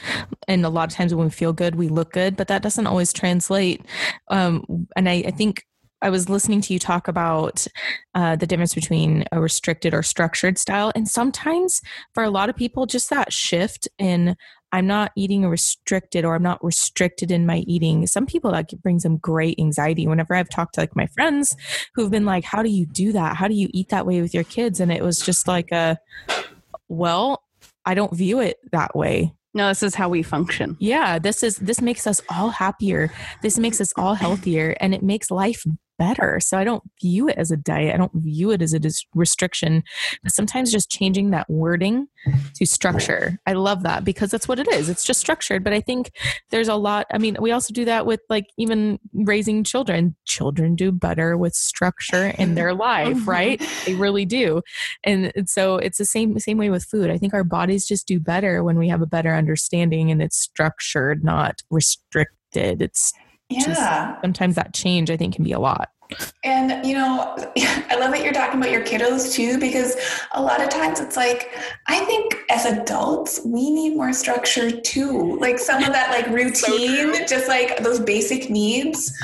[0.49, 2.87] and a lot of times when we feel good, we look good, but that doesn't
[2.87, 3.85] always translate.
[4.27, 5.65] Um, and I, I think
[6.01, 7.65] I was listening to you talk about
[8.15, 10.91] uh, the difference between a restricted or structured style.
[10.95, 11.81] And sometimes
[12.13, 14.35] for a lot of people, just that shift in
[14.71, 18.07] I'm not eating restricted or I'm not restricted in my eating.
[18.07, 20.07] Some people that brings them great anxiety.
[20.07, 21.55] Whenever I've talked to like my friends
[21.93, 23.35] who've been like, how do you do that?
[23.35, 24.79] How do you eat that way with your kids?
[24.79, 25.97] And it was just like a,
[26.87, 27.43] well,
[27.85, 29.33] I don't view it that way.
[29.53, 30.77] No, this is how we function.
[30.79, 33.11] Yeah, this is this makes us all happier.
[33.41, 35.65] This makes us all healthier and it makes life
[36.01, 36.39] better.
[36.39, 37.93] So I don't view it as a diet.
[37.93, 38.79] I don't view it as a
[39.13, 39.83] restriction.
[40.23, 42.07] But sometimes just changing that wording
[42.55, 43.37] to structure.
[43.45, 44.89] I love that because that's what it is.
[44.89, 45.63] It's just structured.
[45.63, 46.11] But I think
[46.49, 47.05] there's a lot.
[47.13, 50.15] I mean, we also do that with like even raising children.
[50.25, 53.29] Children do better with structure in their life, mm-hmm.
[53.29, 53.69] right?
[53.85, 54.63] They really do.
[55.03, 57.11] And so it's the same same way with food.
[57.11, 60.37] I think our bodies just do better when we have a better understanding and it's
[60.37, 62.81] structured, not restricted.
[62.81, 63.13] It's
[63.51, 63.65] yeah.
[63.65, 65.89] Just, sometimes that change I think can be a lot.
[66.43, 69.95] And you know, I love that you're talking about your kiddos too, because
[70.33, 71.51] a lot of times it's like,
[71.87, 75.37] I think as adults, we need more structure too.
[75.39, 79.17] Like some of that like routine, so just like those basic needs.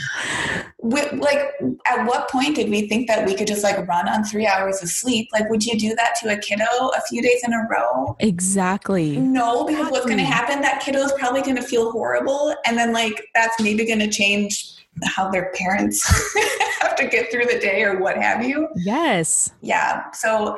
[0.79, 1.39] With, like
[1.87, 4.81] at what point did we think that we could just like run on three hours
[4.83, 5.27] of sleep?
[5.33, 8.15] Like, would you do that to a kiddo a few days in a row?
[8.19, 9.17] Exactly.
[9.17, 9.91] No, because exactly.
[9.91, 10.61] what's going to happen?
[10.61, 14.09] That kiddo is probably going to feel horrible, and then like that's maybe going to
[14.09, 16.05] change how their parents
[16.81, 18.67] have to get through the day or what have you.
[18.75, 19.51] Yes.
[19.61, 20.11] Yeah.
[20.11, 20.57] So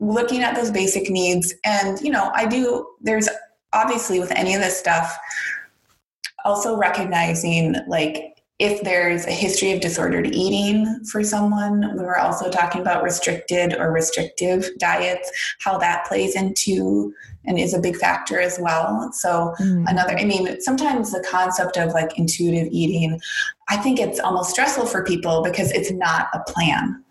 [0.00, 3.28] looking at those basic needs and you know, I do there's
[3.72, 5.18] obviously with any of this stuff
[6.44, 12.50] also recognizing like if there's a history of disordered eating for someone, we were also
[12.50, 18.40] talking about restricted or restrictive diets, how that plays into and is a big factor
[18.40, 19.10] as well.
[19.12, 19.84] So, mm.
[19.88, 23.20] another, I mean, sometimes the concept of like intuitive eating,
[23.68, 27.04] I think it's almost stressful for people because it's not a plan.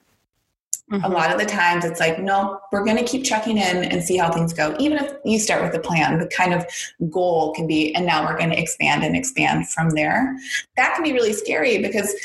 [0.91, 1.04] Mm-hmm.
[1.04, 4.02] A lot of the times it's like, no, we're going to keep checking in and
[4.02, 4.73] see how things go.
[4.80, 6.65] Even if you start with a plan, the kind of
[7.12, 10.38] goal can be, and now we're going to expand and expand from there.
[10.78, 12.15] That can be really scary because,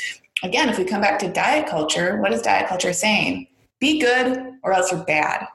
[0.43, 3.47] again, if we come back to diet culture, what is diet culture saying?
[3.79, 5.45] Be good or else you're bad.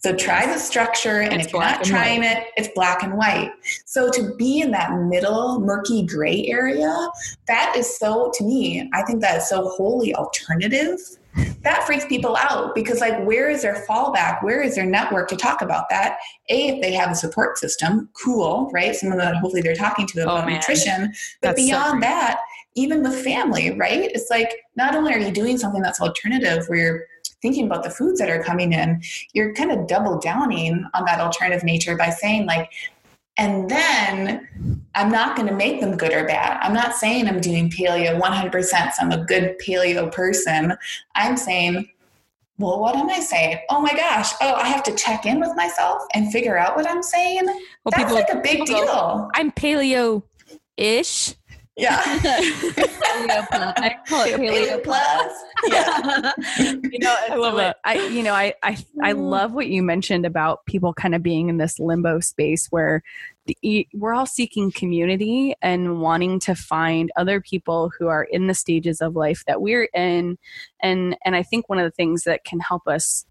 [0.00, 2.38] So try the structure, and it's if you're not trying white.
[2.38, 3.52] it, it's black and white.
[3.86, 7.08] So to be in that middle, murky gray area,
[7.46, 10.98] that is so, to me, I think that is so wholly alternative
[11.62, 14.42] that freaks people out because like where is their fallback?
[14.42, 16.18] Where is their network to talk about that?
[16.48, 18.94] A if they have a support system cool right?
[18.94, 21.12] Someone that hopefully they're talking to about oh, nutrition.
[21.40, 22.40] But that's beyond so that
[22.74, 24.10] even with family right?
[24.12, 27.06] It's like not only are you doing something that's alternative where you're
[27.40, 31.18] thinking about the foods that are coming in you're kind of double downing on that
[31.18, 32.70] alternative nature by saying like
[33.38, 36.58] and then I'm not going to make them good or bad.
[36.62, 40.74] I'm not saying I'm doing paleo 100%, so I'm a good paleo person.
[41.14, 41.88] I'm saying,
[42.58, 43.58] well, what am I saying?
[43.70, 44.32] Oh my gosh.
[44.40, 47.46] Oh, I have to check in with myself and figure out what I'm saying.
[47.46, 48.84] Well, That's people, like a big deal.
[48.84, 50.22] Go, I'm paleo
[50.76, 51.34] ish.
[51.76, 52.00] Yeah.
[52.04, 55.32] I call it paleo plus.
[55.66, 56.32] Yeah.
[56.82, 57.76] you know, I love it.
[57.84, 61.48] I you know, I I I love what you mentioned about people kind of being
[61.48, 63.02] in this limbo space where
[63.46, 68.54] the, we're all seeking community and wanting to find other people who are in the
[68.54, 70.38] stages of life that we're in
[70.82, 73.24] and and I think one of the things that can help us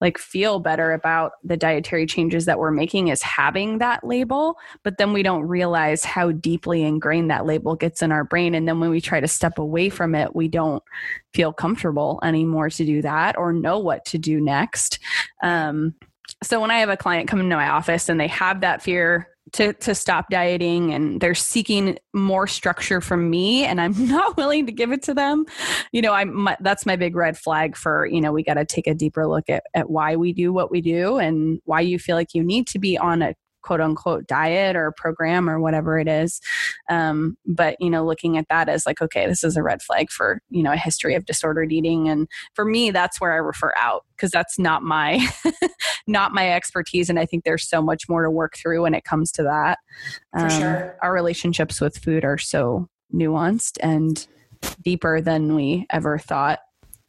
[0.00, 4.98] like feel better about the dietary changes that we're making is having that label but
[4.98, 8.54] then we don't realize how deeply ingrained that label gets in our brain.
[8.54, 10.82] And then when we try to step away from it we don't
[11.34, 14.98] feel comfortable anymore to do that or know what to do next.
[15.42, 15.94] Um,
[16.42, 19.28] so when i have a client come into my office and they have that fear
[19.52, 24.66] to to stop dieting and they're seeking more structure from me and I'm not willing
[24.66, 25.46] to give it to them.
[25.92, 28.86] You know I'm that's my big red flag for you know we got to take
[28.86, 32.16] a deeper look at at why we do what we do and why you feel
[32.16, 36.08] like you need to be on a quote unquote diet or program or whatever it
[36.08, 36.40] is.
[36.88, 40.10] Um, but you know looking at that as like okay this is a red flag
[40.10, 42.08] for you know a history of disordered eating.
[42.08, 45.26] And for me that's where i refer out because that's not my
[46.06, 47.10] not my expertise.
[47.10, 49.78] And i think there's so much more to work through when it comes to that.
[50.34, 50.98] Um, for sure.
[51.02, 54.26] our relationships with food are so nuanced and
[54.82, 56.60] deeper than we ever thought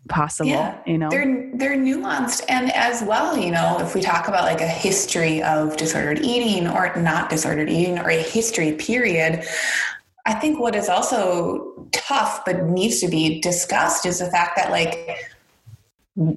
[0.10, 1.10] possible yeah, you know?
[1.10, 2.44] They're they're nuanced.
[2.50, 6.68] And as well you know if we talk about like a history of disordered eating
[6.68, 9.44] or not disordered eating or a history period
[10.26, 14.70] i think what is also tough but needs to be discussed is the fact that
[14.70, 15.18] like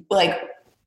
[0.09, 0.39] like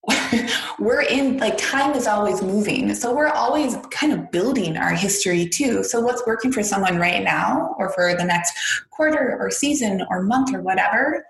[0.79, 2.95] we're in like time is always moving.
[2.95, 5.85] So we're always kind of building our history too.
[5.85, 8.53] So what's working for someone right now or for the next
[8.91, 11.27] quarter or season or month or whatever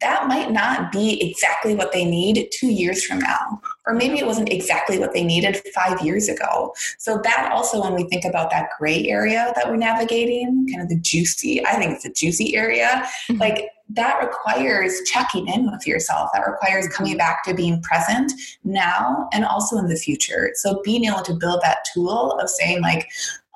[0.00, 3.60] that might not be exactly what they need two years from now.
[3.86, 6.74] Or maybe it wasn't exactly what they needed five years ago.
[6.98, 10.88] So, that also, when we think about that gray area that we're navigating, kind of
[10.88, 13.38] the juicy, I think it's a juicy area, mm-hmm.
[13.38, 16.30] like that requires checking in with yourself.
[16.32, 18.32] That requires coming back to being present
[18.64, 20.52] now and also in the future.
[20.54, 23.06] So, being able to build that tool of saying, like,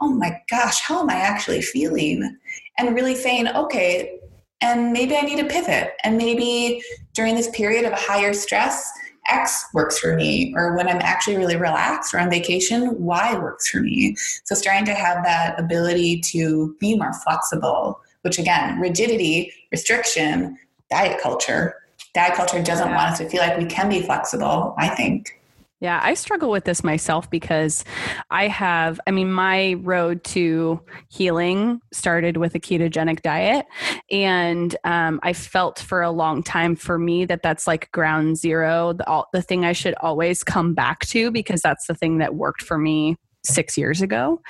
[0.02, 2.36] oh my gosh, how am I actually feeling?
[2.76, 4.17] And really saying, okay,
[4.60, 5.94] and maybe I need a pivot.
[6.04, 6.82] And maybe
[7.14, 8.90] during this period of higher stress,
[9.28, 13.68] X works for me, or when I'm actually really relaxed or on vacation, Y works
[13.68, 14.16] for me.
[14.44, 20.58] So, starting to have that ability to be more flexible, which again, rigidity, restriction,
[20.90, 21.74] diet culture.
[22.14, 25.37] Diet culture doesn't want us to feel like we can be flexible, I think.
[25.80, 27.84] Yeah, I struggle with this myself because
[28.30, 33.64] I have, I mean, my road to healing started with a ketogenic diet.
[34.10, 38.92] And um, I felt for a long time for me that that's like ground zero,
[38.92, 42.62] the, the thing I should always come back to because that's the thing that worked
[42.62, 44.42] for me six years ago.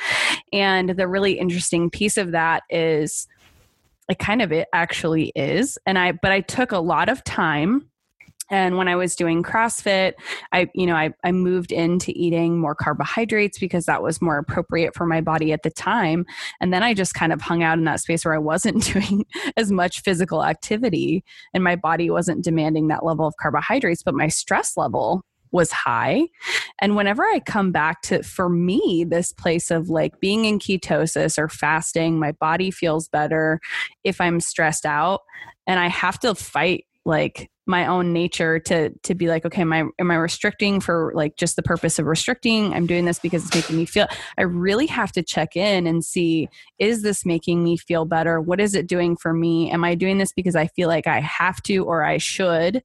[0.51, 3.29] And the really interesting piece of that is
[4.09, 5.77] it kind of it actually is.
[5.85, 7.91] And I, but I took a lot of time
[8.51, 10.15] and when i was doing crossfit
[10.53, 14.95] i you know I, I moved into eating more carbohydrates because that was more appropriate
[14.95, 16.27] for my body at the time
[16.61, 19.25] and then i just kind of hung out in that space where i wasn't doing
[19.57, 24.29] as much physical activity and my body wasn't demanding that level of carbohydrates but my
[24.29, 26.27] stress level was high.
[26.81, 31.39] And whenever I come back to, for me, this place of like being in ketosis
[31.39, 33.61] or fasting, my body feels better
[34.05, 35.23] if I'm stressed out
[35.67, 39.73] and I have to fight like my own nature to to be like okay am
[39.73, 42.73] i am i restricting for like just the purpose of restricting?
[42.75, 44.07] I'm doing this because it's making me feel
[44.39, 48.41] i really have to check in and see is this making me feel better?
[48.41, 49.71] What is it doing for me?
[49.71, 52.83] Am i doing this because i feel like i have to or i should?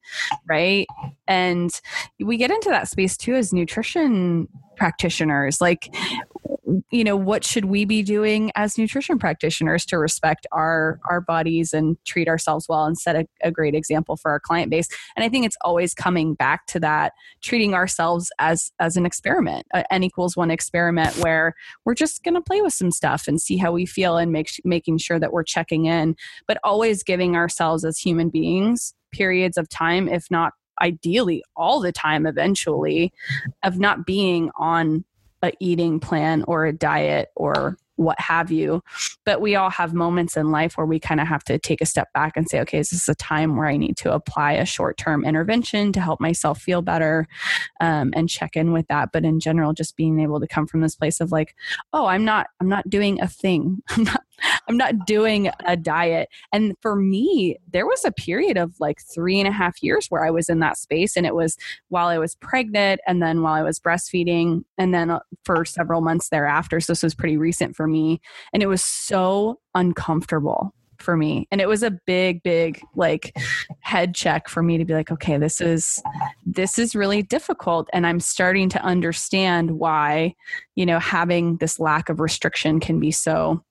[0.47, 0.87] Right?
[1.27, 1.71] And
[2.19, 5.61] we get into that space too as nutrition practitioners.
[5.61, 5.93] Like
[6.91, 11.73] you know what should we be doing as nutrition practitioners to respect our our bodies
[11.73, 14.87] and treat ourselves well and set a, a, great example for our client base?
[15.15, 19.67] And i think it's always coming back to that treating ourselves as as an experiment
[19.73, 21.53] an n equals one experiment where
[21.85, 24.49] we're just going to play with some stuff and see how we feel and make
[24.63, 26.15] making sure that we're checking in
[26.47, 31.91] but always giving ourselves as human beings periods of time if not ideally all the
[31.91, 33.13] time eventually
[33.63, 35.05] of not being on
[35.43, 38.83] a eating plan or a diet or what have you.
[39.25, 41.85] But we all have moments in life where we kind of have to take a
[41.85, 44.65] step back and say, okay, is this a time where I need to apply a
[44.65, 47.27] short term intervention to help myself feel better
[47.81, 49.09] um, and check in with that.
[49.11, 51.55] But in general, just being able to come from this place of like,
[51.93, 53.81] oh, I'm not, I'm not doing a thing.
[53.89, 54.23] I'm not,
[54.67, 56.29] I'm not doing a diet.
[56.51, 60.25] And for me, there was a period of like three and a half years where
[60.25, 61.15] I was in that space.
[61.15, 61.57] And it was
[61.89, 66.01] while I was pregnant and then while I was breastfeeding and then uh, for several
[66.01, 66.79] months thereafter.
[66.79, 67.92] So this was pretty recent for me.
[68.53, 71.47] And it was so uncomfortable for me.
[71.51, 73.37] And it was a big big like
[73.81, 76.01] head check for me to be like okay this is
[76.45, 80.33] this is really difficult and i'm starting to understand why
[80.75, 83.63] you know having this lack of restriction can be so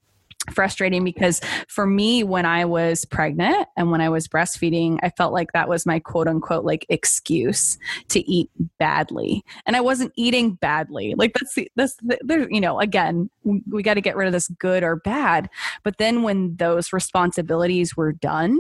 [0.52, 5.32] frustrating because for me when i was pregnant and when i was breastfeeding i felt
[5.32, 7.78] like that was my quote unquote like excuse
[8.08, 9.44] to eat badly.
[9.66, 11.14] And i wasn't eating badly.
[11.16, 14.26] Like that's the that's the, there you know again we, we got to get rid
[14.26, 15.48] of this good or bad.
[15.82, 18.58] But then when those responsibilities were done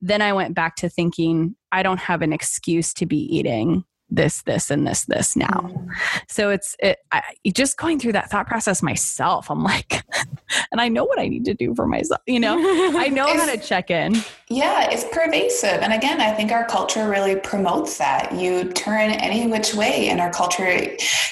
[0.00, 4.42] then i went back to thinking i don't have an excuse to be eating this
[4.42, 5.46] this and this this now.
[5.46, 5.88] Mm.
[6.28, 10.02] so it's it I, just going through that thought process myself i'm like
[10.72, 12.56] and i know what i need to do for myself you know?
[12.98, 14.16] I know how to check in.
[14.48, 18.32] Yeah it's pervasive and again i think our culture really promotes that.
[18.34, 20.64] You turn any which way in our culture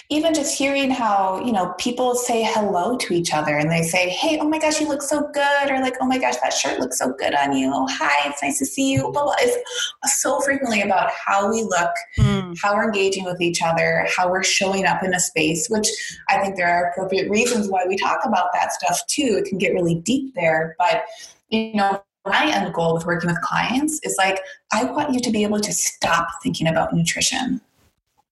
[0.08, 4.08] even just hearing how you know people say hello to each other and they say
[4.08, 6.80] hey oh my gosh you look so good or like oh my gosh that shirt
[6.80, 7.70] looks so good on you.
[7.72, 9.10] Oh hi it's nice to see you.
[9.12, 9.34] Blah, blah.
[9.38, 14.30] it's so frequently about how we look mm how we're engaging with each other, how
[14.30, 15.88] we're showing up in a space, which
[16.28, 19.40] I think there are appropriate reasons why we talk about that stuff too.
[19.42, 20.76] It can get really deep there.
[20.78, 21.04] But,
[21.48, 24.38] you know, my end goal with working with clients is like,
[24.72, 27.60] I want you to be able to stop thinking about nutrition.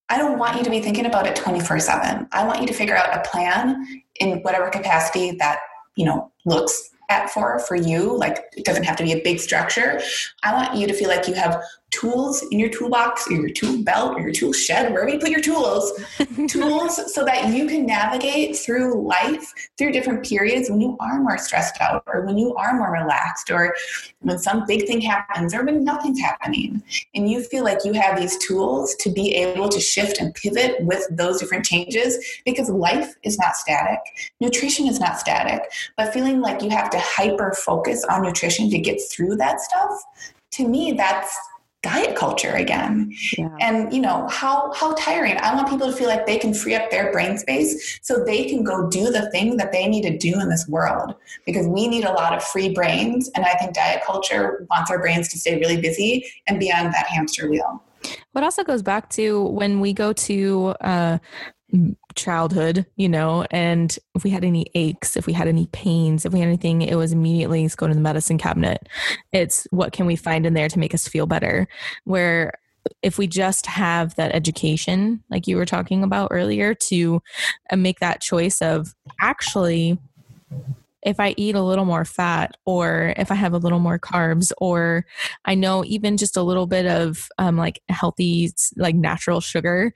[0.09, 2.29] I don't want you to be thinking about it 24 7.
[2.33, 3.85] I want you to figure out a plan
[4.21, 5.61] in whatever capacity that,
[5.97, 9.39] you know, looks at for for you like it doesn't have to be a big
[9.39, 10.01] structure
[10.45, 11.61] i want you to feel like you have
[11.91, 15.31] tools in your toolbox or your tool belt or your tool shed, wherever you put
[15.31, 15.93] your tools,
[16.49, 21.39] tools so that you can navigate through life through different periods when you are more
[21.39, 23.75] stressed out or when you are more relaxed or
[24.21, 26.83] when some big thing happens or when nothing's happening.
[27.15, 30.77] And you feel like you have these tools to be able to shift and pivot
[30.83, 34.01] with those different changes because life is not static.
[34.41, 35.71] Nutrition is not static.
[35.97, 40.05] But feeling like you have to hyper focus on nutrition to get through that stuff,
[40.53, 41.37] to me, that's
[41.83, 43.13] diet culture again.
[43.37, 43.49] Yeah.
[43.61, 45.37] and you know how how tiring.
[45.39, 48.49] I want people to feel like they can free up their brain space so they
[48.49, 51.15] can go do the thing that they need to do in this world.
[51.47, 54.99] Because we need a lot of free brains and i think diet culture wants our
[54.99, 57.83] brains to stay really busy and be on that hamster wheel.
[58.33, 61.19] What also goes back to when we go to uh,
[62.15, 66.33] childhood, you know, and if we had any aches, if we had any pains, if
[66.33, 68.89] we had anything, it was immediately let's go to the medicine cabinet.
[69.33, 71.69] It's what can we find in there to make us feel better?
[72.05, 72.53] Where
[73.03, 77.23] if we just have that education, like you were talking about earlier, to
[77.71, 79.99] uh, make that choice of actually
[81.03, 84.53] if I eat a little more fat or if I have a little more carbs
[84.59, 85.07] or
[85.45, 89.93] I know even just a little bit of um, like healthy, like natural sugar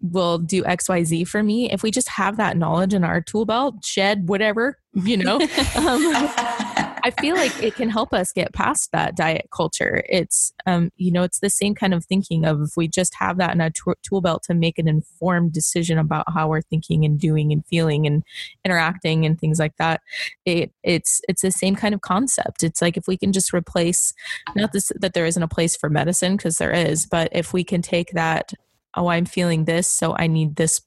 [0.00, 1.70] will do XYZ for me.
[1.70, 5.36] If we just have that knowledge in our tool belt, shed, whatever, you know,
[5.76, 10.04] um, I feel like it can help us get past that diet culture.
[10.08, 13.38] It's, um, you know, it's the same kind of thinking of if we just have
[13.38, 17.04] that in a t- tool belt to make an informed decision about how we're thinking
[17.04, 18.22] and doing and feeling and
[18.64, 20.00] interacting and things like that.
[20.44, 22.62] It, it's, it's the same kind of concept.
[22.62, 24.14] It's like if we can just replace,
[24.54, 27.64] not this, that there isn't a place for medicine because there is, but if we
[27.64, 28.52] can take that,
[28.94, 30.80] oh, I'm feeling this, so I need this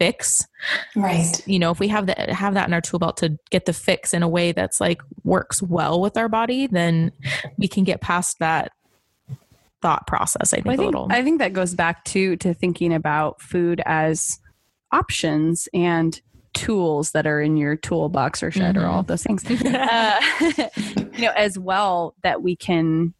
[0.00, 0.46] fix
[0.96, 3.66] right you know if we have that have that in our tool belt to get
[3.66, 7.12] the fix in a way that's like works well with our body then
[7.58, 8.72] we can get past that
[9.80, 10.52] thought process.
[10.52, 11.08] I think, Well, I a think little.
[11.10, 14.38] I think that goes back to to thinking about food as
[14.92, 16.20] options and
[16.52, 19.44] tools that are in your toolbox or shed or all of those things.
[19.48, 20.20] uh,
[21.14, 23.14] you know, as well that we can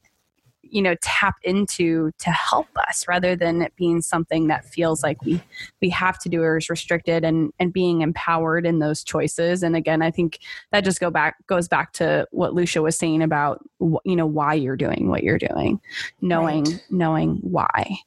[0.71, 5.23] you know tap into to help us rather than it being something that feels like
[5.25, 5.43] we
[5.81, 9.77] we have to do or is restricted and and being empowered in those choices and
[9.77, 10.39] again i think
[10.73, 13.63] that just go back goes back to what lucia was saying about
[14.05, 15.81] you know why you're doing what you're doing
[16.21, 16.81] knowing Right.
[16.91, 17.99] knowing why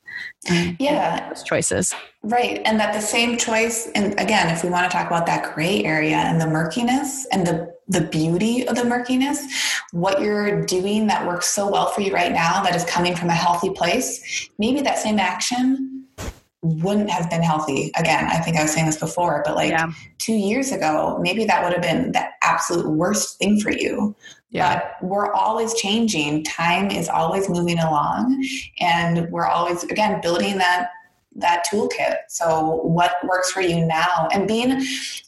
[0.80, 1.30] Yeah.
[1.30, 1.94] those choices
[2.26, 2.62] Right.
[2.64, 5.84] And that the same choice, and again, if we want to talk about that gray
[5.84, 9.46] area and the murkiness and the, the beauty of the murkiness,
[9.92, 13.30] what you're doing that works so well for you right now that is coming from
[13.30, 16.06] a healthy place, maybe that same action
[16.62, 17.92] wouldn't have been healthy.
[17.98, 19.92] Again, I think I was saying this before, but like yeah
[20.24, 24.16] two years ago, maybe that would have been the absolute worst thing for you.
[24.52, 24.80] yeah.
[25.02, 26.46] But we're always changing.
[26.46, 28.46] Time is always moving along,
[28.80, 30.92] and we're always again building that
[31.36, 32.16] that toolkit.
[32.30, 34.82] So what works for you now, and being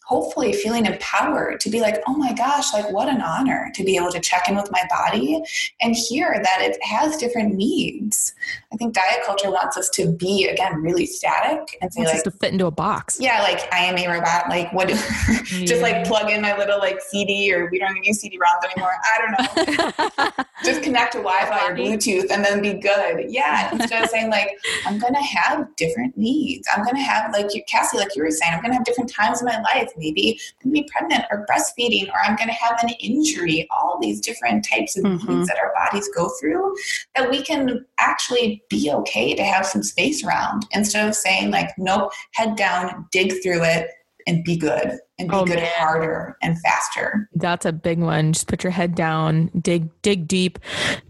[0.06, 3.98] hopefully feeling empowered to be like, oh my gosh, like what an honor to be
[3.98, 5.42] able to check in with my body
[5.82, 8.34] and hear that it has different needs.
[8.72, 12.24] I think diet culture wants us to be again really static and say like.
[12.24, 13.18] to fit into a box.
[13.20, 14.48] yeah, like I am a robot.
[14.48, 14.90] Like what?
[15.46, 18.92] just like plug in my little like CD, or we don't even use CD-ROMs anymore.
[19.04, 20.46] I don't know.
[20.64, 23.26] just connect to Wi-Fi or Bluetooth and then be good.
[23.30, 24.50] Yeah, instead of saying like
[24.86, 26.68] I'm gonna have different needs.
[26.76, 29.42] I'm gonna have like you, Cassie, like you were saying, I'm gonna have different times
[29.42, 29.90] in my life.
[29.98, 33.68] Maybe I'm gonna be pregnant or breastfeeding, or I'm gonna have an injury.
[33.72, 35.28] All these different types of Mhm.
[35.28, 36.76] needs that our bodies go through
[37.16, 41.70] that we can actually be okay to have some space around instead of saying like
[41.78, 43.90] nope, head down, dig through it.
[44.28, 45.70] And be good and be Oh, good man.
[45.78, 47.30] harder and faster.
[47.36, 48.34] That's a big one.
[48.34, 50.58] Just put your head down, dig dig deep,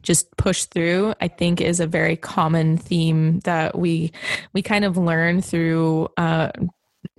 [0.01, 1.13] just push through.
[1.21, 4.11] I think is a very common theme that we
[4.51, 6.49] we kind of learn through uh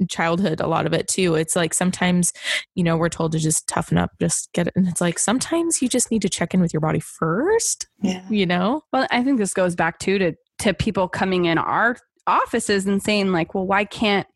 [0.08, 2.32] childhood a lot of it too it's like sometimes
[2.74, 5.80] you know we're told to just toughen up just get it and it's like sometimes
[5.80, 8.22] you just need to check in with your body first Yeah.
[8.28, 11.96] you know Well, I think this goes back too to to people coming in our
[12.26, 14.26] offices and saying like, well, why can't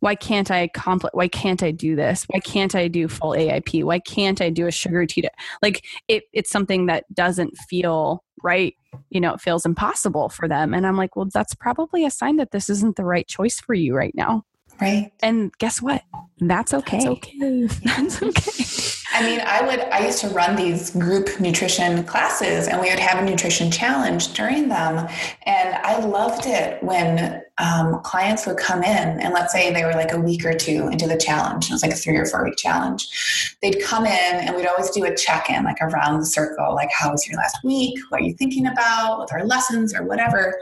[0.00, 2.24] why can't I accomplish why can't I do this?
[2.28, 3.84] Why can't I do full AIP?
[3.84, 5.28] Why can't I do a sugar keto?
[5.62, 8.74] Like it it's something that doesn't feel right.
[9.10, 10.74] You know, it feels impossible for them.
[10.74, 13.74] And I'm like, well, that's probably a sign that this isn't the right choice for
[13.74, 14.42] you right now.
[14.80, 15.12] Right.
[15.22, 16.02] And guess what?
[16.38, 16.96] That's okay.
[16.96, 18.96] it's okay That's okay.
[19.12, 22.98] I mean, I would, I used to run these group nutrition classes and we would
[22.98, 25.08] have a nutrition challenge during them.
[25.42, 29.92] And I loved it when um, clients would come in and let's say they were
[29.92, 31.68] like a week or two into the challenge.
[31.68, 33.56] It was like a three or four week challenge.
[33.60, 36.90] They'd come in and we'd always do a check in, like around the circle, like
[36.92, 37.98] how was your last week?
[38.08, 40.54] What are you thinking about with our lessons or whatever?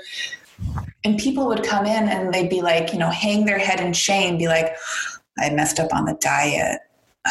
[1.05, 3.93] And people would come in and they'd be like, you know, hang their head in
[3.93, 4.75] shame, be like,
[5.39, 6.81] I messed up on the diet.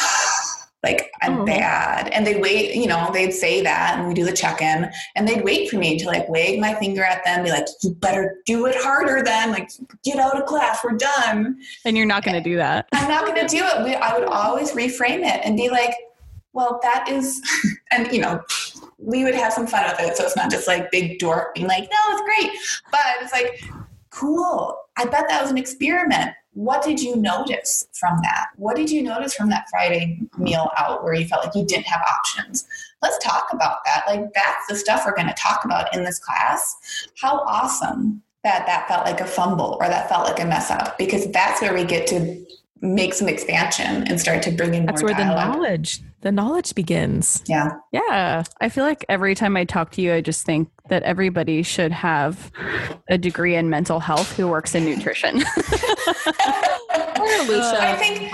[0.84, 1.45] like I'm Oh.
[1.45, 2.07] bad.
[2.09, 5.43] And they'd wait, you know, they'd say that and we do the check-in and they'd
[5.43, 8.67] wait for me to like wave my finger at them, be like, you better do
[8.67, 9.51] it harder then.
[9.51, 9.69] Like
[10.03, 11.57] get out of class, we're done.
[11.84, 12.88] And you're not gonna do that.
[12.93, 13.84] I'm not gonna do it.
[13.84, 15.93] We, I would always reframe it and be like,
[16.53, 17.41] well, that is
[17.91, 18.41] and you know,
[18.97, 20.17] we would have some fun with it.
[20.17, 22.51] So it's not just like big dork being like, no, it's great.
[22.91, 23.63] But it's like,
[24.09, 24.77] cool.
[24.97, 26.31] I bet that was an experiment.
[26.53, 28.47] What did you notice from that?
[28.55, 31.85] What did you notice from that Friday meal out where you felt like you didn't
[31.85, 32.67] have options?
[33.03, 34.05] Let's talk about that.
[34.07, 36.75] Like, that's the stuff we're going to talk about in this class.
[37.21, 40.97] How awesome that that felt like a fumble or that felt like a mess up,
[40.97, 42.43] because that's where we get to
[42.82, 47.43] make some expansion and start to bring in that's where the knowledge the knowledge begins
[47.47, 47.71] Yeah.
[47.91, 51.63] yeah I feel like every time I talk to you, I just think that everybody
[51.63, 52.51] should have
[53.09, 55.43] a degree in mental health who works in nutrition.
[57.19, 58.32] I think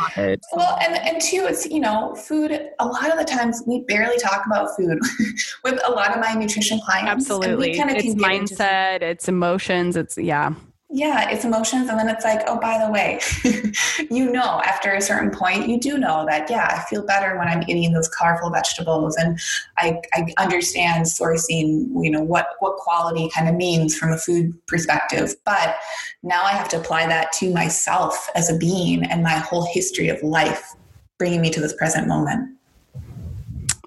[0.53, 2.51] Well, and and two, it's you know, food.
[2.79, 4.99] A lot of the times, we barely talk about food
[5.63, 7.09] with a lot of my nutrition clients.
[7.09, 7.71] Absolutely.
[7.71, 10.53] It's get into mindset, it's emotions, it's yeah.
[10.95, 13.19] Yeah, it's emotions, and then it's like, oh, by the way,
[14.11, 17.47] you know, after a certain point, you do know that yeah, I feel better when
[17.47, 19.39] I'm eating those colorful vegetables, and
[19.79, 24.53] I I understand sourcing, you know, what what quality kind of means from a food
[24.67, 25.77] perspective, but
[26.21, 30.09] now I have to apply that to myself as a being and my whole history
[30.09, 30.75] of life,
[31.17, 32.55] bringing me to this present moment.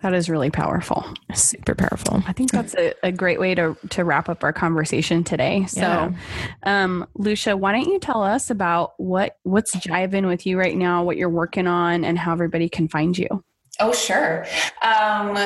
[0.03, 1.05] That is really powerful.
[1.35, 5.25] super powerful I think that's a, a great way to, to wrap up our conversation
[5.25, 5.65] today.
[5.67, 6.13] So, Yeah.
[6.65, 11.03] um, Lucia, why don't you tell us about what what's jiving with you right now,
[11.03, 13.29] what you're working on, and how everybody can find you?
[13.81, 14.47] Oh, sure.
[14.83, 15.37] Um,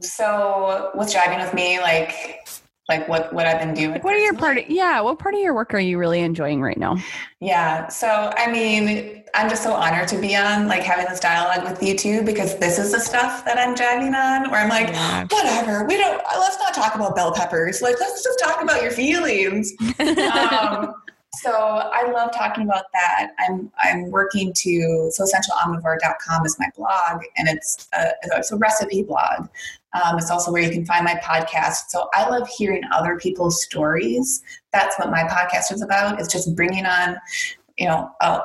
[0.00, 1.78] so what's driving with me?
[1.80, 2.46] Like,
[2.88, 3.92] like what what I've been doing.
[3.92, 4.58] Like what are your part?
[4.58, 6.96] Of, yeah, what part of your work are you really enjoying right now?
[7.40, 11.64] Yeah, so I mean, I'm just so honored to be on like having this dialogue
[11.64, 14.50] with you two because this is the stuff that I'm driving on.
[14.50, 15.24] Where I'm like, yeah.
[15.30, 16.22] whatever, we don't.
[16.38, 17.80] Let's not talk about bell peppers.
[17.80, 19.72] Like, let's just talk about your feelings.
[19.98, 20.94] um,
[21.44, 23.32] so I love talking about that.
[23.38, 29.02] I'm I'm working to so essentialomnivore.com is my blog, and it's a, it's a recipe
[29.02, 29.48] blog.
[29.92, 31.90] Um, it's also where you can find my podcast.
[31.90, 34.42] So I love hearing other people's stories.
[34.72, 36.18] That's what my podcast is about.
[36.18, 37.16] It's just bringing on
[37.76, 38.40] you know uh,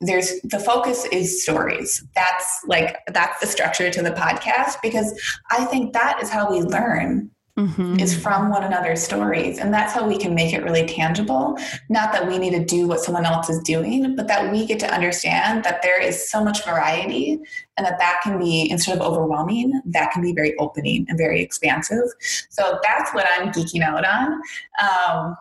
[0.00, 5.18] there's the focus is stories that's like that's the structure to the podcast because
[5.50, 7.98] i think that is how we learn mm-hmm.
[7.98, 9.58] is from one another's stories.
[9.58, 11.56] And that's how we can make it really tangible.
[11.88, 14.80] Not that we need to do what someone else is doing, but that we get
[14.80, 17.38] to understand that there is so much variety
[17.76, 21.40] and that that can be, instead of overwhelming, that can be very opening and very
[21.40, 22.04] expansive.
[22.50, 24.40] So that's what I'm geeking out on.
[24.82, 25.36] Um,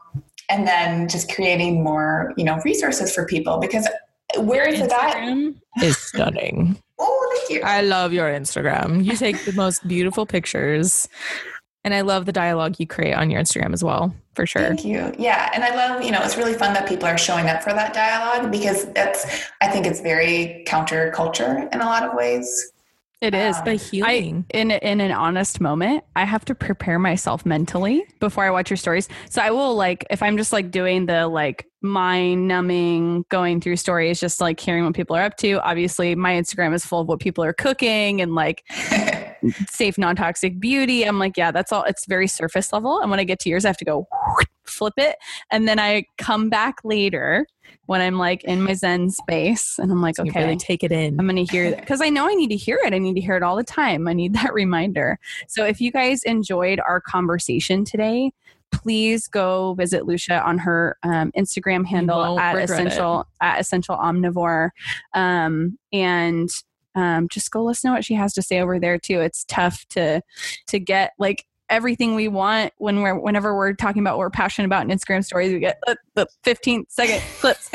[0.49, 3.87] and then just creating more, you know, resources for people because
[4.37, 5.83] where is Instagram that?
[5.83, 6.77] Is stunning.
[6.99, 7.65] Oh, thank you.
[7.65, 9.03] I love your Instagram.
[9.03, 11.07] You take the most beautiful pictures.
[11.83, 14.61] And I love the dialogue you create on your Instagram as well, for sure.
[14.61, 15.13] Thank you.
[15.19, 15.49] Yeah.
[15.53, 17.93] And I love, you know, it's really fun that people are showing up for that
[17.93, 22.72] dialogue because that's, I think it's very counterculture in a lot of ways.
[23.23, 24.45] It is, um, but healing.
[24.53, 28.69] I, in in an honest moment, I have to prepare myself mentally before I watch
[28.69, 29.07] your stories.
[29.29, 33.77] So I will like if I'm just like doing the like mind numbing going through
[33.77, 35.53] stories, just like hearing what people are up to.
[35.61, 38.65] Obviously, my Instagram is full of what people are cooking and like
[39.69, 41.03] safe non toxic beauty.
[41.03, 41.83] I'm like, yeah, that's all.
[41.83, 42.99] It's very surface level.
[42.99, 44.05] And when I get to yours, I have to go
[44.65, 45.15] flip it,
[45.49, 47.47] and then I come back later
[47.85, 50.91] when I'm like in my Zen space and I'm like, so okay, really take it
[50.91, 51.19] in.
[51.19, 52.93] I'm going to hear that because I know I need to hear it.
[52.93, 54.07] I need to hear it all the time.
[54.07, 55.19] I need that reminder.
[55.47, 58.31] So if you guys enjoyed our conversation today,
[58.71, 63.27] please go visit Lucia on her um, Instagram handle at essential it.
[63.45, 64.69] at essential omnivore,
[65.13, 66.49] um, and
[66.95, 69.19] um, just go listen to what she has to say over there too.
[69.19, 70.21] It's tough to
[70.67, 74.65] to get like everything we want when we're whenever we're talking about what we're passionate
[74.65, 75.51] about in Instagram stories.
[75.51, 77.69] We get the, the 15 second clips.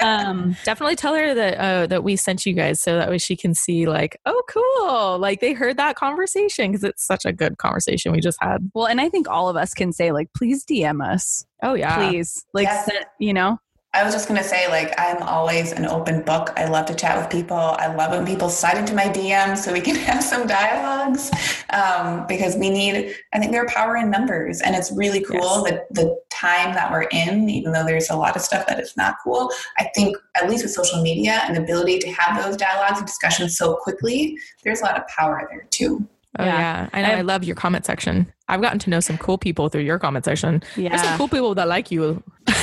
[0.00, 3.36] um, definitely tell her that uh, that we sent you guys so that way she
[3.36, 7.58] can see like, oh, cool, like they heard that conversation because it's such a good
[7.58, 8.70] conversation we just had.
[8.74, 11.46] Well, and I think all of us can say like, please DM us.
[11.62, 12.90] Oh yeah, please, like, yes.
[13.18, 13.58] you know.
[13.94, 16.52] I was just going to say, like, I'm always an open book.
[16.56, 17.56] I love to chat with people.
[17.56, 21.30] I love when people slide into my DMs so we can have some dialogues
[21.70, 24.60] um, because we need, I think there are power in numbers.
[24.62, 25.70] And it's really cool yes.
[25.70, 28.96] that the time that we're in, even though there's a lot of stuff that is
[28.96, 32.56] not cool, I think, at least with social media and the ability to have those
[32.56, 36.04] dialogues and discussions so quickly, there's a lot of power there too.
[36.36, 36.88] Oh yeah, yeah.
[36.92, 37.08] I know.
[37.08, 38.32] I, I, love your comment section.
[38.48, 40.64] I've gotten to know some cool people through your comment section.
[40.74, 42.24] Yeah, there's some cool people that like you.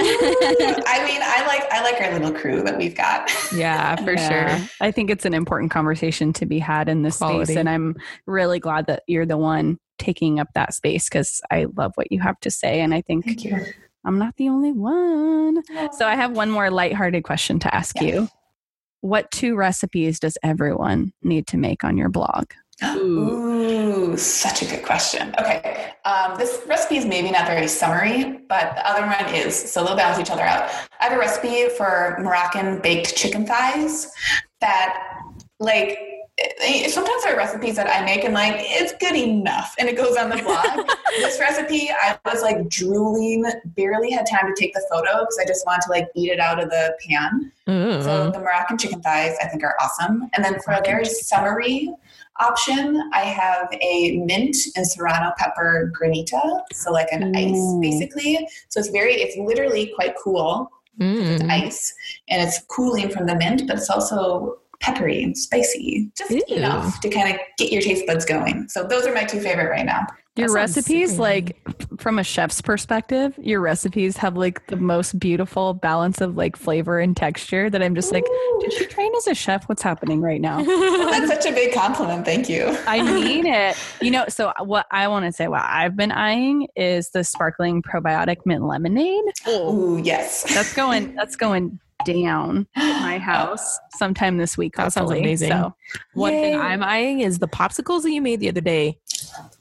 [0.86, 3.30] I mean, I like I like our little crew that we've got.
[3.52, 4.56] Yeah, for yeah.
[4.58, 4.68] sure.
[4.80, 7.46] I think it's an important conversation to be had in this Quality.
[7.46, 7.96] space, and I'm
[8.26, 12.20] really glad that you're the one taking up that space because I love what you
[12.20, 13.26] have to say, and I think
[14.04, 15.62] I'm not the only one.
[15.92, 18.04] So I have one more lighthearted question to ask yeah.
[18.04, 18.28] you.
[19.00, 22.52] What two recipes does everyone need to make on your blog?
[22.84, 23.50] Ooh.
[24.10, 25.34] Ooh, such a good question.
[25.38, 29.84] Okay, um, this recipe is maybe not very summary, but the other one is, so
[29.84, 30.70] they'll balance each other out.
[31.00, 34.10] I have a recipe for Moroccan baked chicken thighs
[34.60, 35.20] that,
[35.58, 35.98] like,
[36.88, 40.16] sometimes there are recipes that I make and like it's good enough and it goes
[40.16, 40.88] on the blog.
[41.18, 43.44] this recipe, I was like drooling,
[43.76, 46.40] barely had time to take the photo because I just wanted to like eat it
[46.40, 47.52] out of the pan.
[47.66, 48.02] Mm.
[48.02, 50.30] So the Moroccan chicken thighs I think are awesome.
[50.34, 51.92] And then for a very summery
[52.40, 57.36] option, I have a mint and serrano pepper granita, so like an mm.
[57.36, 58.48] ice basically.
[58.68, 60.70] So it's very, it's literally quite cool.
[60.98, 61.40] Mm.
[61.40, 61.94] It's ice
[62.28, 66.56] and it's cooling from the mint, but it's also peppery and spicy, just Ew.
[66.56, 68.68] enough to kind of get your taste buds going.
[68.68, 70.06] So those are my two favorite right now.
[70.36, 71.58] Your recipes, like
[71.98, 76.98] from a chef's perspective, your recipes have like the most beautiful balance of like flavor
[76.98, 78.14] and texture that I'm just Ooh.
[78.14, 78.24] like,
[78.60, 79.68] did you train as a chef?
[79.68, 80.62] What's happening right now?
[80.64, 82.24] well, that's such a big compliment.
[82.24, 82.68] Thank you.
[82.86, 83.76] I mean it.
[84.00, 87.24] You know, so uh, what I want to say, what I've been eyeing is the
[87.24, 89.24] sparkling probiotic mint lemonade.
[89.46, 90.44] Oh, yes.
[90.54, 94.76] That's going, that's going down at my house sometime this week.
[94.76, 95.50] That sounds amazing.
[95.50, 95.74] So,
[96.14, 96.40] one Yay.
[96.42, 98.98] thing I'm eyeing is the popsicles that you made the other day.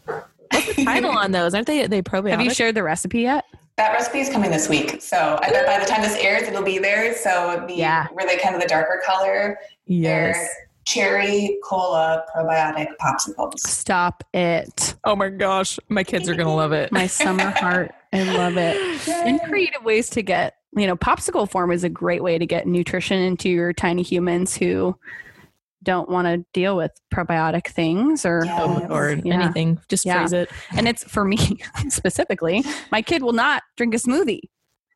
[0.05, 1.53] What's the title on those?
[1.53, 2.31] Aren't they they probiotic?
[2.31, 3.45] Have you shared the recipe yet?
[3.77, 5.01] That recipe is coming this week.
[5.01, 7.15] So I bet by the time this airs, it'll be there.
[7.15, 8.07] So it'll be yeah.
[8.13, 9.57] really kind of the darker color.
[9.85, 10.49] Yes.
[10.85, 13.59] Cherry cola probiotic popsicles.
[13.59, 14.95] Stop it.
[15.05, 16.91] Oh my gosh, my kids are gonna love it.
[16.91, 17.91] My summer heart.
[18.11, 19.07] I love it.
[19.07, 22.67] And creative ways to get, you know, popsicle form is a great way to get
[22.67, 24.95] nutrition into your tiny humans who
[25.81, 28.87] don't want to deal with probiotic things or Yeah.
[28.89, 29.33] or Yeah.
[29.41, 29.79] anything.
[29.87, 30.19] Just Yeah.
[30.19, 30.49] phrase it.
[30.75, 31.37] and it's for me
[31.89, 34.41] specifically my kid will not drink a smoothie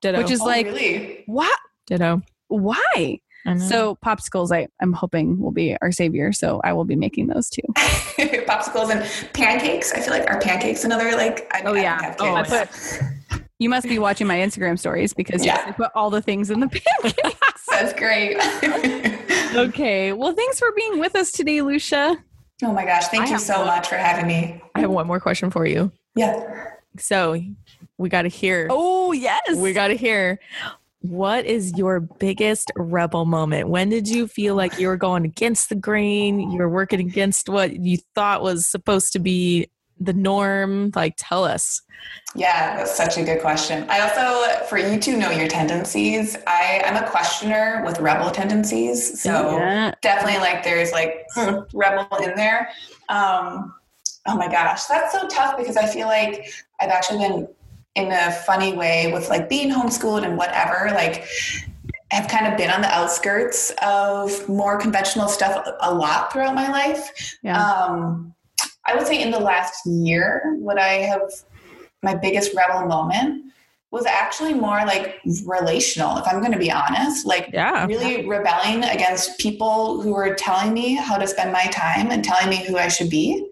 [0.01, 0.17] Ditto.
[0.17, 1.23] which is Oh, like really?
[1.25, 1.57] what
[1.87, 2.21] ditto.
[2.49, 3.19] why
[3.57, 7.49] so popsicles I, i'm hoping will be our savior so i will be making those
[7.49, 9.91] too popsicles and pancakes.
[9.93, 11.47] I feel like our pancakes another like.
[11.53, 12.01] I, Oh, I yeah.
[12.01, 12.97] have Oh, I kids.
[12.99, 13.03] put
[13.63, 15.63] you must be watching my instagram stories because Yeah.
[15.65, 16.67] I put all the things in the
[17.03, 18.37] pancakes That's great.
[19.55, 22.17] okay well thanks for being with us today lucia
[22.63, 23.07] oh my gosh!
[23.07, 23.67] Thank I you so one.
[23.67, 24.61] much for having me.
[24.75, 25.91] I have one more question for you.
[26.15, 26.69] Yeah.
[26.97, 27.37] So
[27.97, 28.67] we got to hear.
[28.69, 30.39] oh yes we got to hear.
[31.01, 33.67] What is your biggest rebel moment?
[33.67, 36.39] When did you feel like you were going against the grain?
[36.51, 39.67] You were working against what you thought was supposed to be
[40.05, 40.91] the norm?
[40.95, 41.81] Like, tell us.
[42.35, 43.85] Yeah, that's such a good question.
[43.89, 49.21] I also, for you to know your tendencies, I am a questioner with rebel tendencies.
[49.21, 49.93] So Yeah.
[50.01, 52.69] definitely like there's like hmm, rebel in there.
[53.09, 53.73] Um,
[54.25, 57.47] oh my gosh, that's so tough because I feel like I've actually been
[57.95, 61.27] in a funny way with like being homeschooled and whatever, like
[62.09, 66.69] have kind of been on the outskirts of more conventional stuff a lot throughout my
[66.69, 67.37] life.
[67.43, 67.61] Yeah.
[67.61, 68.33] Um,
[68.85, 71.21] I would say in the last year, what I have
[72.01, 73.45] my biggest rebel moment
[73.91, 77.25] was actually more like relational, if I'm going to be honest.
[77.25, 77.85] Like, Yeah.
[77.85, 82.49] really rebelling against people who were telling me how to spend my time and telling
[82.49, 83.47] me who I should be.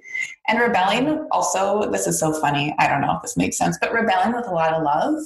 [0.48, 2.76] And rebelling also, this is so funny.
[2.80, 5.20] I don't know if this makes sense, but rebelling with a lot of love,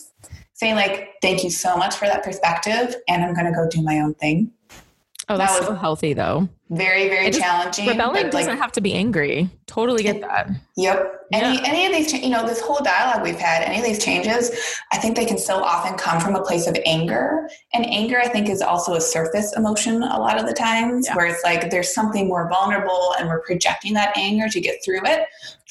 [0.53, 3.81] saying, like, thank you so much for that perspective, and I'm going to go do
[3.81, 4.51] my own thing.
[5.29, 6.49] Oh, that's That was- so healthy, though.
[6.71, 7.87] Very, very just- challenging.
[7.87, 9.49] Rebelling like, doesn't have to be angry.
[9.67, 10.49] Totally get that.
[10.77, 11.11] Yep.
[11.31, 14.51] Any any of these, you know, this whole dialogue we've had, any of these changes,
[14.91, 17.49] I think they can so often come from a place of anger.
[17.73, 21.15] And anger, I think, is also a surface emotion a lot of the times, Yeah.
[21.15, 25.01] where it's like there's something more vulnerable, and we're projecting that anger to get through
[25.05, 25.25] it.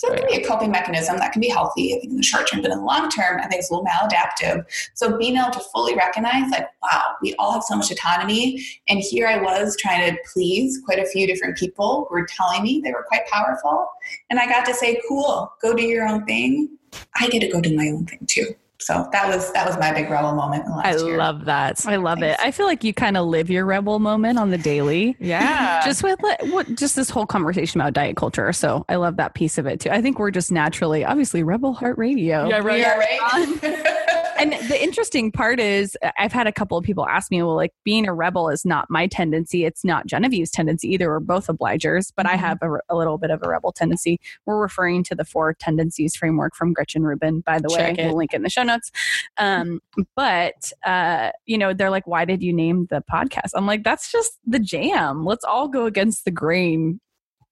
[0.06, 2.22] So it can be a coping mechanism that can be healthy, I think, in the
[2.22, 4.64] short term, but in the long term, I think it's a little maladaptive.
[4.94, 9.00] So being able to fully recognize, like, wow, we all have so much autonomy, and
[9.00, 12.80] here I was trying to please quite a few different people who were telling me
[12.82, 13.88] they were quite powerful.
[14.30, 16.76] And I got to say, cool, go do your own thing.
[17.16, 18.54] I get to go do my own thing too.
[18.80, 21.16] So that was that was my big rebel moment in the I year.
[21.16, 21.86] love that.
[21.86, 22.36] I love it.
[22.40, 25.16] I feel like you kind of live your rebel moment on the daily.
[25.20, 25.84] Yeah.
[25.84, 28.52] Just with like, what, just this whole conversation about diet culture.
[28.52, 29.90] So I love that piece of it too.
[29.90, 32.48] I think we're just naturally, obviously, Rebel Heart Radio.
[32.48, 32.80] Yeah, right.
[32.80, 34.30] yeah, right.
[34.44, 37.72] And the interesting part is, I've had a couple of people ask me, well, like
[37.82, 39.64] being a rebel is not my tendency.
[39.64, 41.08] It's not Genevieve's tendency either.
[41.08, 42.40] We're both obligers, but I Mhm.
[42.40, 44.20] have a, a little bit of a rebel tendency.
[44.44, 47.76] We're referring to the four tendencies framework from Gretchen Rubin, by the way.
[47.76, 48.06] Check it.
[48.06, 48.92] We'll link it in the show notes.
[49.38, 49.80] Um,
[50.14, 53.52] but, uh, you know, they're like, why did you name the podcast?
[53.54, 55.24] I'm like, that's just the jam.
[55.24, 57.00] Let's all go against the grain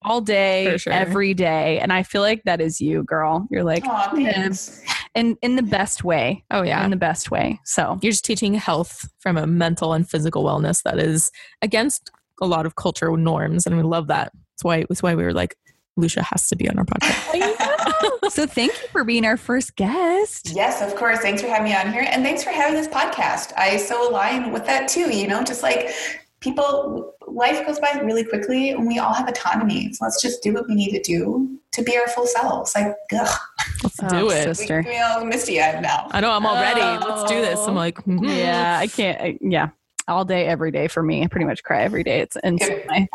[0.04, 0.92] all day, sure.
[0.92, 1.78] every day.
[1.78, 3.46] And I feel like that is you, girl.
[3.50, 4.12] You're like, Aw,
[5.14, 5.38] thanks.
[5.42, 6.84] in in the best way oh, yeah.
[6.84, 10.82] in the best way so You're just teaching health from a mental and physical wellness
[10.82, 11.30] that is
[11.62, 12.10] against
[12.42, 13.66] a lot of cultural norms.
[13.66, 14.32] And we love that.
[14.32, 15.56] That's why, it's why we were like,
[15.96, 18.30] Lucia has to be on our podcast.
[18.30, 21.18] so thank you for being our first guest Yes, of course.
[21.20, 22.06] Thanks for having me on here.
[22.08, 23.52] And thanks for having this podcast.
[23.56, 25.90] I so align with that too, you know, just like
[26.42, 29.92] people life goes by really quickly and we all have autonomy.
[29.92, 32.74] So let's just do what we need to do to be our full selves.
[32.74, 33.38] Like, ugh,
[33.82, 34.42] Let's Oh, do it.
[34.54, 36.08] sister we all misty eyed now.
[36.10, 36.80] I know I'm all ready.
[36.80, 37.58] Let's do this.
[37.60, 38.26] I'm like, mhm.
[38.36, 39.70] yeah i can't I, yeah
[40.12, 42.84] all day every day for me i pretty much cry every day it's and Good.
[42.86, 43.08] my,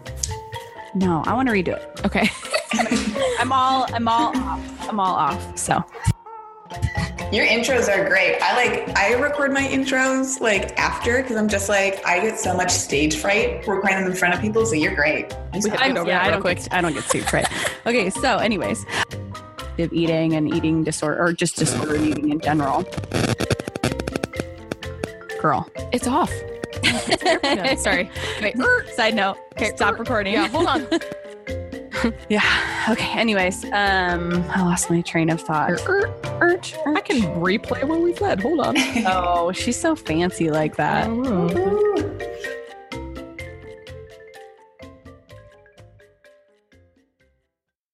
[0.96, 1.86] No, I want to redo it.
[2.04, 2.28] Okay.
[3.40, 4.90] I'm all I'm all off.
[4.90, 5.58] I'm all off.
[5.58, 5.84] So
[7.32, 8.42] Your intros are great.
[8.42, 12.56] I like I record my intros like after because I'm just like I get so
[12.58, 14.66] much stage fright recording them in front of people.
[14.66, 15.32] So you're great.
[15.54, 16.58] We have to go over yeah, I don't quick.
[16.58, 17.48] get I don't get soup right.
[17.86, 18.84] Okay, so anyways,
[19.78, 22.84] of eating and eating disorder or just disordered eating in general.
[25.40, 25.70] Girl.
[25.94, 26.34] It's off.
[26.84, 28.10] No, sorry.
[28.42, 28.56] Wait.
[28.96, 29.38] Side note.
[29.54, 30.34] Okay, stop recording.
[30.34, 30.88] Yeah, hold on.
[32.30, 32.86] Yeah.
[32.90, 33.20] Okay.
[33.20, 35.72] Anyways, um, I lost my train of thought.
[35.72, 38.40] I can replay what we said.
[38.40, 38.76] Hold on.
[39.06, 41.10] Oh, she's so fancy like that.